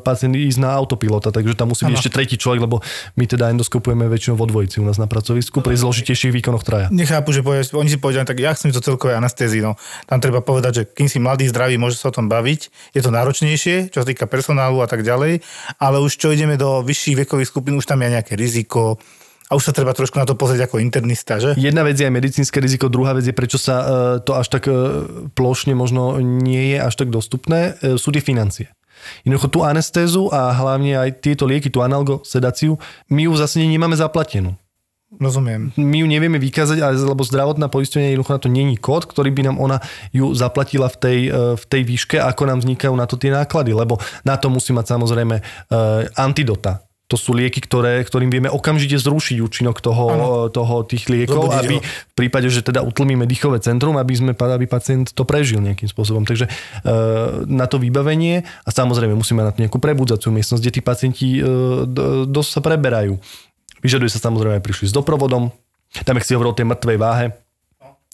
[0.00, 2.00] pacient ísť na autopilota, takže tam musí byť Áno.
[2.00, 2.80] ešte tretí človek, lebo
[3.18, 6.88] my teda endoskopujeme väčšinou vo dvojici u nás na pracovisku pri zložitejších výkonoch traja.
[6.92, 9.64] Nechápu, že povedať, oni si povedali, tak ja chcem to celkové anestézii.
[9.64, 9.80] No.
[10.04, 12.92] Tam treba povedať, že kým si mladý, zdravý, môže sa o tom baviť.
[12.92, 15.40] Je to náročnejšie, čo sa týka personálu a tak ďalej,
[15.80, 19.00] ale už čo ideme do vyšších vekových skupín, už tam je nejaké riziko
[19.46, 21.54] a už sa treba trošku na to pozrieť ako internista, že?
[21.54, 23.84] Jedna vec je aj medicínske riziko, druhá vec je, prečo sa e,
[24.26, 24.74] to až tak e,
[25.38, 28.74] plošne možno nie je až tak dostupné, e, sú tie financie.
[29.22, 32.74] Jednoducho tú anestézu a hlavne aj tieto lieky, tú analgosedáciu,
[33.06, 34.58] my ju zase nemáme zaplatenú.
[35.06, 35.70] Rozumiem.
[35.78, 39.42] my ju nevieme vykázať, ale lebo zdravotná poistenie jednoducho na to není kód, ktorý by
[39.46, 39.78] nám ona
[40.10, 43.70] ju zaplatila v tej, e, v tej výške, ako nám vznikajú na to tie náklady,
[43.70, 45.42] lebo na to musí mať samozrejme e,
[46.18, 46.82] antidota.
[47.06, 50.06] To sú lieky, ktoré, ktorým vieme okamžite zrušiť účinok toho,
[50.50, 54.66] toho tých liekov, Zobudiť aby v prípade, že teda utlmíme dýchové centrum, aby, sme, aby
[54.66, 56.26] pacient to prežil nejakým spôsobom.
[56.26, 56.52] Takže e,
[57.46, 61.40] na to vybavenie a samozrejme musíme na to nejakú prebudzaciu miestnosť, kde tí pacienti e,
[62.26, 63.22] dosť sa preberajú.
[63.86, 65.54] Vyžaduje sa samozrejme, aby prišli s doprovodom.
[66.02, 67.26] Tam, ak si hovoril o tej mŕtvej váhe,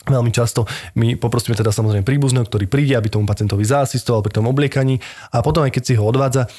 [0.03, 0.67] Veľmi často
[0.99, 4.99] my poprosíme teda samozrejme príbuzného, ktorý príde, aby tomu pacientovi zaasistoval pri tom obliekaní
[5.31, 6.51] a potom aj keď si ho odvádza,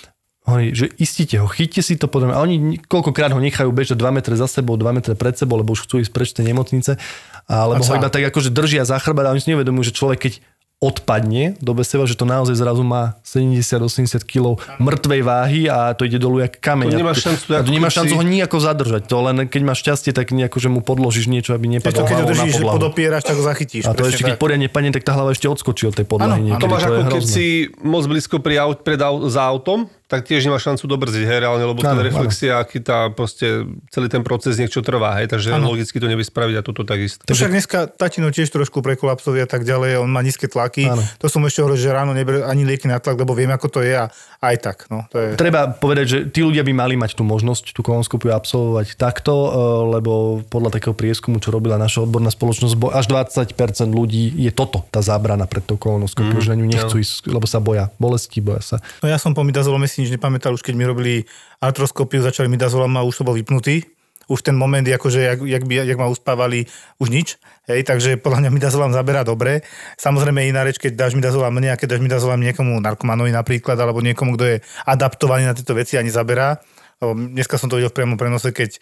[0.44, 2.28] Hovorí, že istíte ho, chyťte si to potom.
[2.28, 5.72] A oni koľkokrát ho nechajú bežať 2 metre za sebou, 2 metre pred sebou, lebo
[5.72, 7.00] už chcú ísť preč z tej nemocnice.
[7.48, 10.34] Alebo ho iba tak akože držia za chrbát a oni si neuvedomujú, že človek keď
[10.84, 16.20] odpadne do bezseba, že to naozaj zrazu má 70-80 kg mŕtvej váhy a to ide
[16.20, 16.92] dolu jak kameň.
[16.92, 19.02] To nemáš šancu, a ako to nemáš šancu ho nejako zadržať.
[19.08, 22.18] To len keď máš šťastie, tak nejako, že mu podložíš niečo, aby nepadol to, keď
[22.20, 23.88] ho držíš, že podopieraš, tak ho zachytíš.
[23.88, 26.52] A to ešte, keď poriadne padne, tak tá hlava ešte odskočí od tej podlahy.
[26.52, 30.30] Áno, To máš ako keď si moc blízko pri aut, pred au, za autom, tak
[30.30, 34.22] tiež nemáš šancu dobrziť, hej, reálne, lebo tá Áno, reflexia, aký tá proste, celý ten
[34.22, 35.74] proces niečo trvá, hej, takže Áno.
[35.74, 37.26] logicky to nevie spraviť a toto takisto.
[37.26, 40.86] To však dneska tatino tiež trošku prekolapsový a tak ďalej, on má nízke tlaky.
[40.86, 41.02] Áno.
[41.18, 43.80] To som ešte hovoril, že ráno neber ani lieky na tlak, lebo viem, ako to
[43.82, 44.14] je a
[44.46, 44.78] aj tak.
[44.94, 45.28] No, to je...
[45.34, 49.50] Treba povedať, že tí ľudia by mali mať tú možnosť tú kolonoskopiu absolvovať takto, eh,
[49.98, 50.12] lebo
[50.46, 55.50] podľa takého prieskumu, čo robila naša odborná spoločnosť, až 20% ľudí je toto, tá zábrana
[55.50, 56.44] pred tou kolonoskopiou, Mhm.
[56.44, 58.76] že na ňu nechcú ísť, lebo sa boja bolesti, boja sa.
[59.00, 61.14] No ja som po midazolome si nič nepamätal, už keď mi robili
[61.64, 63.88] artroskopiu, začali midazolom a už to bol vypnutý.
[64.32, 66.64] Už ten moment, akože, jak, jak, by, jak ma uspávali,
[66.96, 67.36] už nič.
[67.68, 69.68] Hej, takže podľa mňa midazolam zaberá dobre.
[70.00, 74.00] Samozrejme iná reč, keď dáš midazolam mne a keď dáš midazolam niekomu narkomanovi napríklad, alebo
[74.00, 74.56] niekomu, kto je
[74.88, 76.56] adaptovaný na tieto veci a nezaberá.
[77.04, 78.80] Dneska som to videl v priamom prenose, keď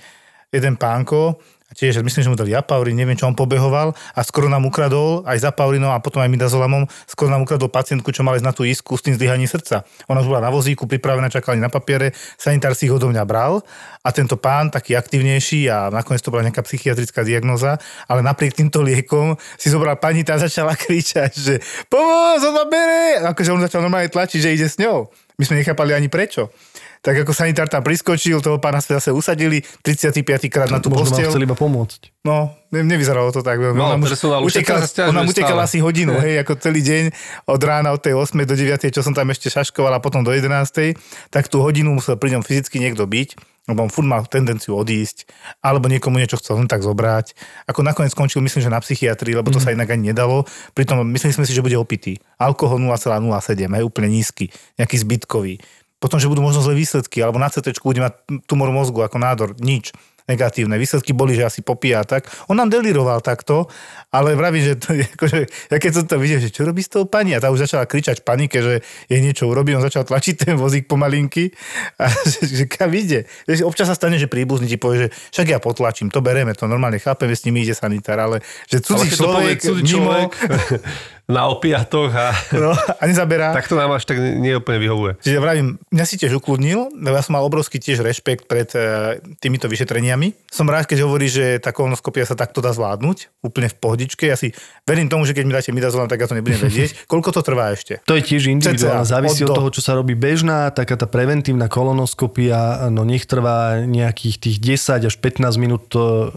[0.54, 1.42] jeden pánko,
[1.76, 5.38] tiež myslím, že mu dali apaurin, neviem, čo on pobehoval a skoro nám ukradol aj
[5.48, 8.64] za paurinom a potom aj midazolamom, skoro nám ukradol pacientku, čo mala ísť na tú
[8.68, 9.88] isku s tým zdýhaním srdca.
[10.12, 13.64] Ona už bola na vozíku, pripravená, čakala na papiere, sanitár si ich odo mňa bral
[14.04, 17.78] a tento pán, taký aktivnejší a nakoniec to bola nejaká psychiatrická diagnoza,
[18.10, 21.54] ale napriek týmto liekom si zobral pani, tá začala kričať, že
[21.88, 23.24] pomoc, on ma bere!
[23.32, 25.08] Akože on začal normálne tlačiť, že ide s ňou.
[25.40, 26.54] My sme nechápali ani prečo.
[27.02, 30.22] Tak ako sanitár tam priskočil, toho pána sme zase usadili 35.
[30.48, 31.30] krát na tú Možno vám posteľ.
[31.30, 32.00] chceli iba pomôcť.
[32.22, 33.74] No, ne, nevyzeralo to tak veľmi.
[33.74, 34.06] No, Ona mu-
[34.40, 37.04] utekala, ona utekala asi hodinu, hej, ako celý deň
[37.48, 38.46] od rána od tej 8.
[38.46, 38.88] do 9.
[38.88, 40.94] čo som tam ešte šaškoval a potom do 11.
[41.28, 43.30] tak tú hodinu musel pri ňom fyzicky niekto byť,
[43.68, 45.26] lebo on furt mal tendenciu odísť,
[45.60, 47.34] alebo niekomu niečo chcel len tak zobrať.
[47.66, 49.64] Ako nakoniec skončil, myslím, že na psychiatrii, lebo to Mhm.
[49.64, 50.46] sa inak ani nedalo.
[50.72, 52.22] Pritom mysleli sme si, že bude opitý.
[52.38, 53.42] Alkohol 0,07,
[53.72, 55.58] hej, úplne nízky, nejaký zbytkový.
[56.02, 58.14] Potom, že budú možno zlé výsledky, alebo na CT bude mať
[58.50, 59.94] tumor mozgu ako nádor, nič
[60.30, 60.80] negatívne.
[60.80, 62.30] Výsledky boli, že asi popíja tak.
[62.48, 63.68] On nám deliroval takto,
[64.14, 65.40] ale vravím, že, to akože,
[65.72, 67.36] ja keď som to videl, že čo robí s tou pani?
[67.36, 68.74] A tá už začala kričať v panike, že
[69.12, 71.52] jej niečo urobí, on začal tlačiť ten vozík pomalinky
[72.00, 73.28] a že, že kam ide.
[73.66, 77.02] Občas sa stane, že príbuzný ti povie, že však ja potlačím, to bereme, to normálne
[77.02, 78.38] chápeme, s nimi ide sanitár, ale
[78.70, 80.32] že Ale cudzí povie človek, cudzí mimo, človek
[81.32, 83.54] na opiatoch a no, a nezaberá.
[83.58, 85.14] tak to nám až tak nie úplne vyhovuje.
[85.24, 89.24] Čiže vravím, mňa si tiež ukludnil, lebo ja som mal obrovský tiež rešpekt pred e,
[89.40, 90.52] týmito vyšetreniami.
[90.52, 94.28] Som rád, keď hovorí, že tá kolonoskopia sa takto dá zvládnuť, úplne v pohodičke.
[94.28, 94.52] Ja si
[94.84, 97.06] verím tomu, že keď mi dáte midazolam, tak ja to nebudem vedieť.
[97.12, 98.04] Koľko to trvá ešte?
[98.04, 101.68] To je tiež individuálne, závisí od od toho, čo sa robí bežná, taká tá preventívna
[101.68, 106.32] kolonoskopia, no nech trvá nejakých tých 10 až 15 minút, e,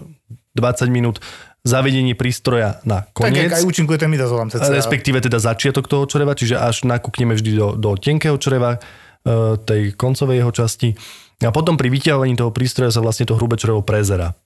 [0.58, 1.22] 20 minút
[1.64, 3.48] zavedenie prístroja na Tak, koniec.
[3.48, 4.52] jak aj účinkuje ten midazolam.
[4.52, 4.68] cca.
[4.68, 8.78] respektíve teda začiatok toho čreva, čiže až nakúkneme vždy do, do tenkého čreva, e,
[9.56, 10.92] tej koncovej jeho časti.
[11.40, 14.36] A potom pri vyťahovaní toho prístroja sa vlastne to hrubé črevo prezera.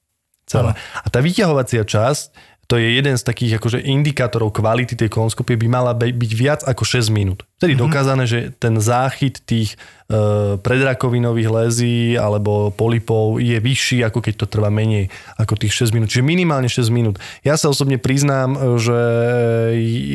[0.48, 0.72] Celé.
[1.04, 2.32] A tá vyťahovacia časť,
[2.68, 6.60] to je jeden z takých akože indikátorov kvality tej kolonoskopie, by mala by- byť viac
[6.68, 7.48] ako 6 minút.
[7.56, 7.84] Vtedy mm-hmm.
[7.88, 9.80] dokázané, že ten záchyt tých
[10.12, 15.08] e, predrakovinových lézí alebo polipov je vyšší, ako keď to trvá menej
[15.40, 16.12] ako tých 6 minút.
[16.12, 17.16] Čiže minimálne 6 minút.
[17.40, 19.00] Ja sa osobne priznám, že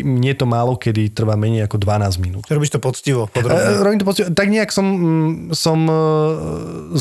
[0.05, 2.45] mne to málo kedy trvá menej ako 12 minút.
[2.53, 3.81] Robíš to poctivo, E, podrobne.
[3.81, 4.29] robím to poctivo.
[4.29, 6.01] Tak nejak som, mm, som e,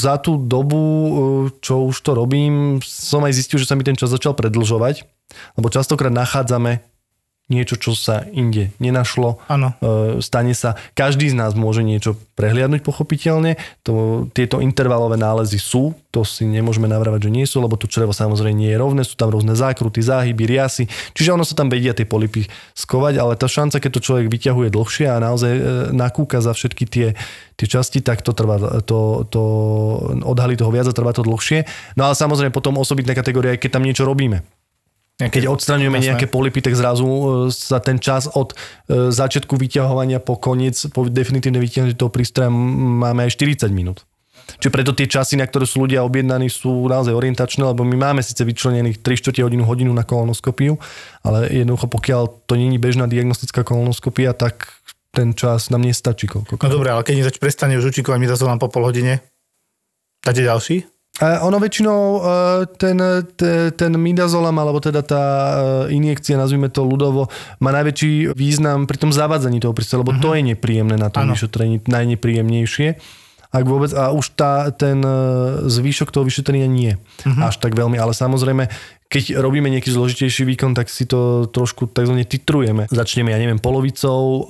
[0.01, 1.13] za tú dobu, e,
[1.61, 5.05] čo už to robím, som aj zistil, že sa mi ten čas začal predlžovať,
[5.57, 6.83] lebo častokrát nachádzame
[7.53, 9.43] niečo, čo sa inde nenašlo.
[9.53, 9.77] Áno.
[9.85, 13.61] E, Stane sa, každý z nás môže niečo prehliadnúť pochopiteľne.
[13.85, 18.17] To, tieto intervalové nálezy sú, to si nemôžeme navrávať, že nie sú, lebo to črevo
[18.17, 21.93] samozrejme nie je rovné, sú tam rôzne zákruty, záhyby, riasy, čiže ono sa tam vedia
[21.93, 25.63] tie polipy skovať, ale tá šanca, keď to človek vyťahuje dlhšie a naozaj e,
[25.93, 27.09] nakúka za všetky tie,
[27.61, 29.43] tie časti, tak to trvá, to, to
[30.25, 31.69] odhalí toho viac a trvá to dlhšie.
[32.01, 34.62] No ale samozrejme potom osobitná kategória je, keď tam niečo robíme.
[35.29, 36.09] Keď odstraňujeme Jasné.
[36.15, 38.57] nejaké polipy, tak zrazu e, sa ten čas od
[38.89, 44.09] e, začiatku vyťahovania po koniec, po definitívne vyťahnutie toho prístroja máme aj 40 minút.
[44.59, 48.21] Čiže preto tie časy, na ktoré sú ľudia objednaní, sú naozaj orientačné, lebo my máme
[48.21, 50.77] síce vyčlenených 3 čtvrte hodinu, hodinu na kolonoskopiu,
[51.23, 56.57] ale jednoducho pokiaľ to není bežná diagnostická kolonoskopia, tak ten čas nám nestačí koľko.
[56.57, 59.21] No dobre, ale keď zač prestane už účinkovať midazolam po pol hodine,
[60.25, 60.89] dáte ďalší?
[61.21, 62.21] Ono väčšinou e,
[62.81, 62.97] ten,
[63.37, 65.25] te- ten midazolam, alebo teda tá
[65.85, 67.29] e, injekcia, nazvime to ľudovo,
[67.61, 71.85] má najväčší význam pri tom zavádzaní toho prístroja, lebo to je nepríjemné na tom vyšetrení,
[71.85, 72.97] najnepríjemnejšie.
[73.53, 75.17] ak vôbec, a už tá, ten e,
[75.69, 76.97] zvýšok toho vyšetrenia nie
[77.45, 78.73] až tak veľmi, ale samozrejme,
[79.13, 82.17] keď robíme nejaký zložitejší výkon, tak si to trošku tzv.
[82.25, 82.89] titrujeme.
[82.89, 84.41] Začneme, ja neviem, polovicou e,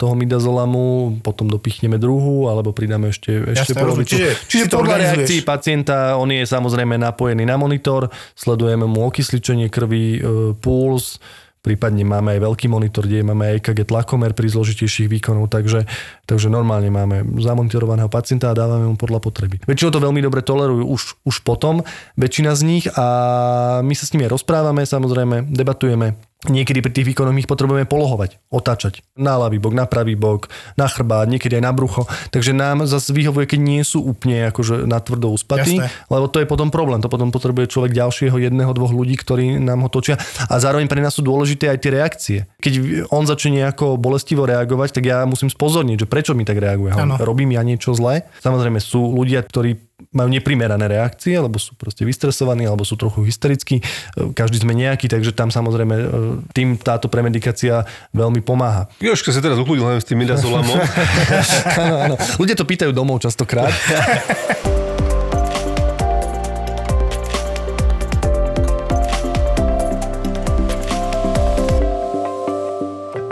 [0.00, 4.16] toho midazolamu, potom dopichneme druhú, alebo pridáme ešte, ešte Jasné, polovicu.
[4.16, 10.04] čiže Čiže podľa reakcií pacienta, on je samozrejme napojený na monitor, sledujeme mu okysličenie krvi,
[10.16, 10.20] e,
[10.56, 11.20] puls,
[11.66, 15.82] prípadne máme aj veľký monitor, kde máme aj EKG tlakomer pri zložitejších výkonov, takže,
[16.30, 19.58] takže normálne máme zamonitorovaného pacienta a dávame mu podľa potreby.
[19.66, 21.82] Väčšinou to veľmi dobre tolerujú už, už potom,
[22.14, 23.06] väčšina z nich a
[23.82, 26.14] my sa s nimi aj rozprávame, samozrejme, debatujeme.
[26.44, 30.52] Niekedy pri tých výkonoch my ich potrebujeme polohovať, otáčať na ľavý bok, na pravý bok,
[30.76, 32.04] na chrbát, niekedy aj na brucho.
[32.28, 35.80] Takže nám zase vyhovuje, keď nie sú úplne akože na tvrdo uspatí,
[36.12, 37.00] lebo to je potom problém.
[37.00, 40.20] To potom potrebuje človek ďalšieho jedného, dvoch ľudí, ktorí nám ho točia.
[40.52, 42.38] A zároveň pre nás sú dôležité aj tie reakcie.
[42.60, 46.92] Keď on začne nejako bolestivo reagovať, tak ja musím spozorniť, že prečo mi tak reaguje.
[46.92, 47.16] Áno.
[47.16, 48.28] Robím ja niečo zlé.
[48.44, 53.84] Samozrejme sú ľudia, ktorí majú neprimerané reakcie, alebo sú proste vystresovaní, alebo sú trochu hysterickí.
[54.16, 56.06] Každý sme nejaký, takže tam samozrejme e,
[56.56, 57.84] tým táto premedikácia
[58.16, 58.88] veľmi pomáha.
[58.96, 60.80] Jožka sa teraz ukludil s tým midazolamom.
[61.76, 62.14] Áno, áno.
[62.40, 63.68] Ľudia to pýtajú domov častokrát.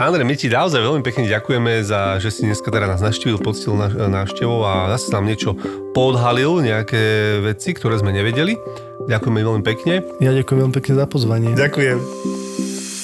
[0.04, 3.72] Andrej, my ti naozaj veľmi pekne ďakujeme za, že si dneska teda nás naštívil, poctil
[3.88, 5.56] návštevou a zase nám niečo
[5.96, 8.60] podhalil, nejaké veci, ktoré sme nevedeli.
[9.08, 10.04] Ďakujeme veľmi pekne.
[10.20, 11.56] Ja ďakujem veľmi pekne za pozvanie.
[11.56, 12.33] Ďakujem.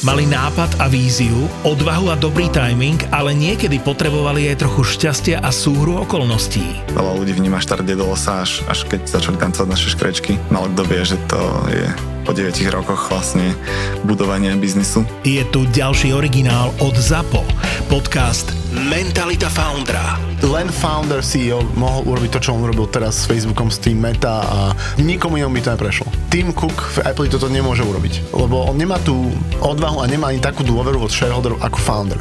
[0.01, 5.53] Mali nápad a víziu, odvahu a dobrý timing, ale niekedy potrebovali aj trochu šťastia a
[5.53, 6.65] súhru okolností.
[6.97, 10.41] Veľa ľudí vníma štart Dedolosa až, až keď začali tancovať naše škrečky.
[10.49, 11.85] Malo kto vie, že to je
[12.25, 13.53] po 9 rokoch vlastne
[14.09, 15.05] budovania biznisu.
[15.21, 17.45] Je tu ďalší originál od ZAPO,
[17.93, 20.15] podcast Mentalita Foundra.
[20.47, 24.47] len founder CEO mohol urobiť to, čo on urobil teraz s Facebookom, s tým Meta
[24.47, 24.59] a
[24.95, 26.07] nikomu inom by to neprešlo.
[26.31, 30.39] Tim Cook v Apple toto nemôže urobiť, lebo on nemá tú odvahu a nemá ani
[30.39, 32.21] takú dôveru od shareholderov ako founder.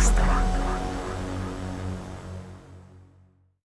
[0.00, 0.39] Zábrná v podcastovách.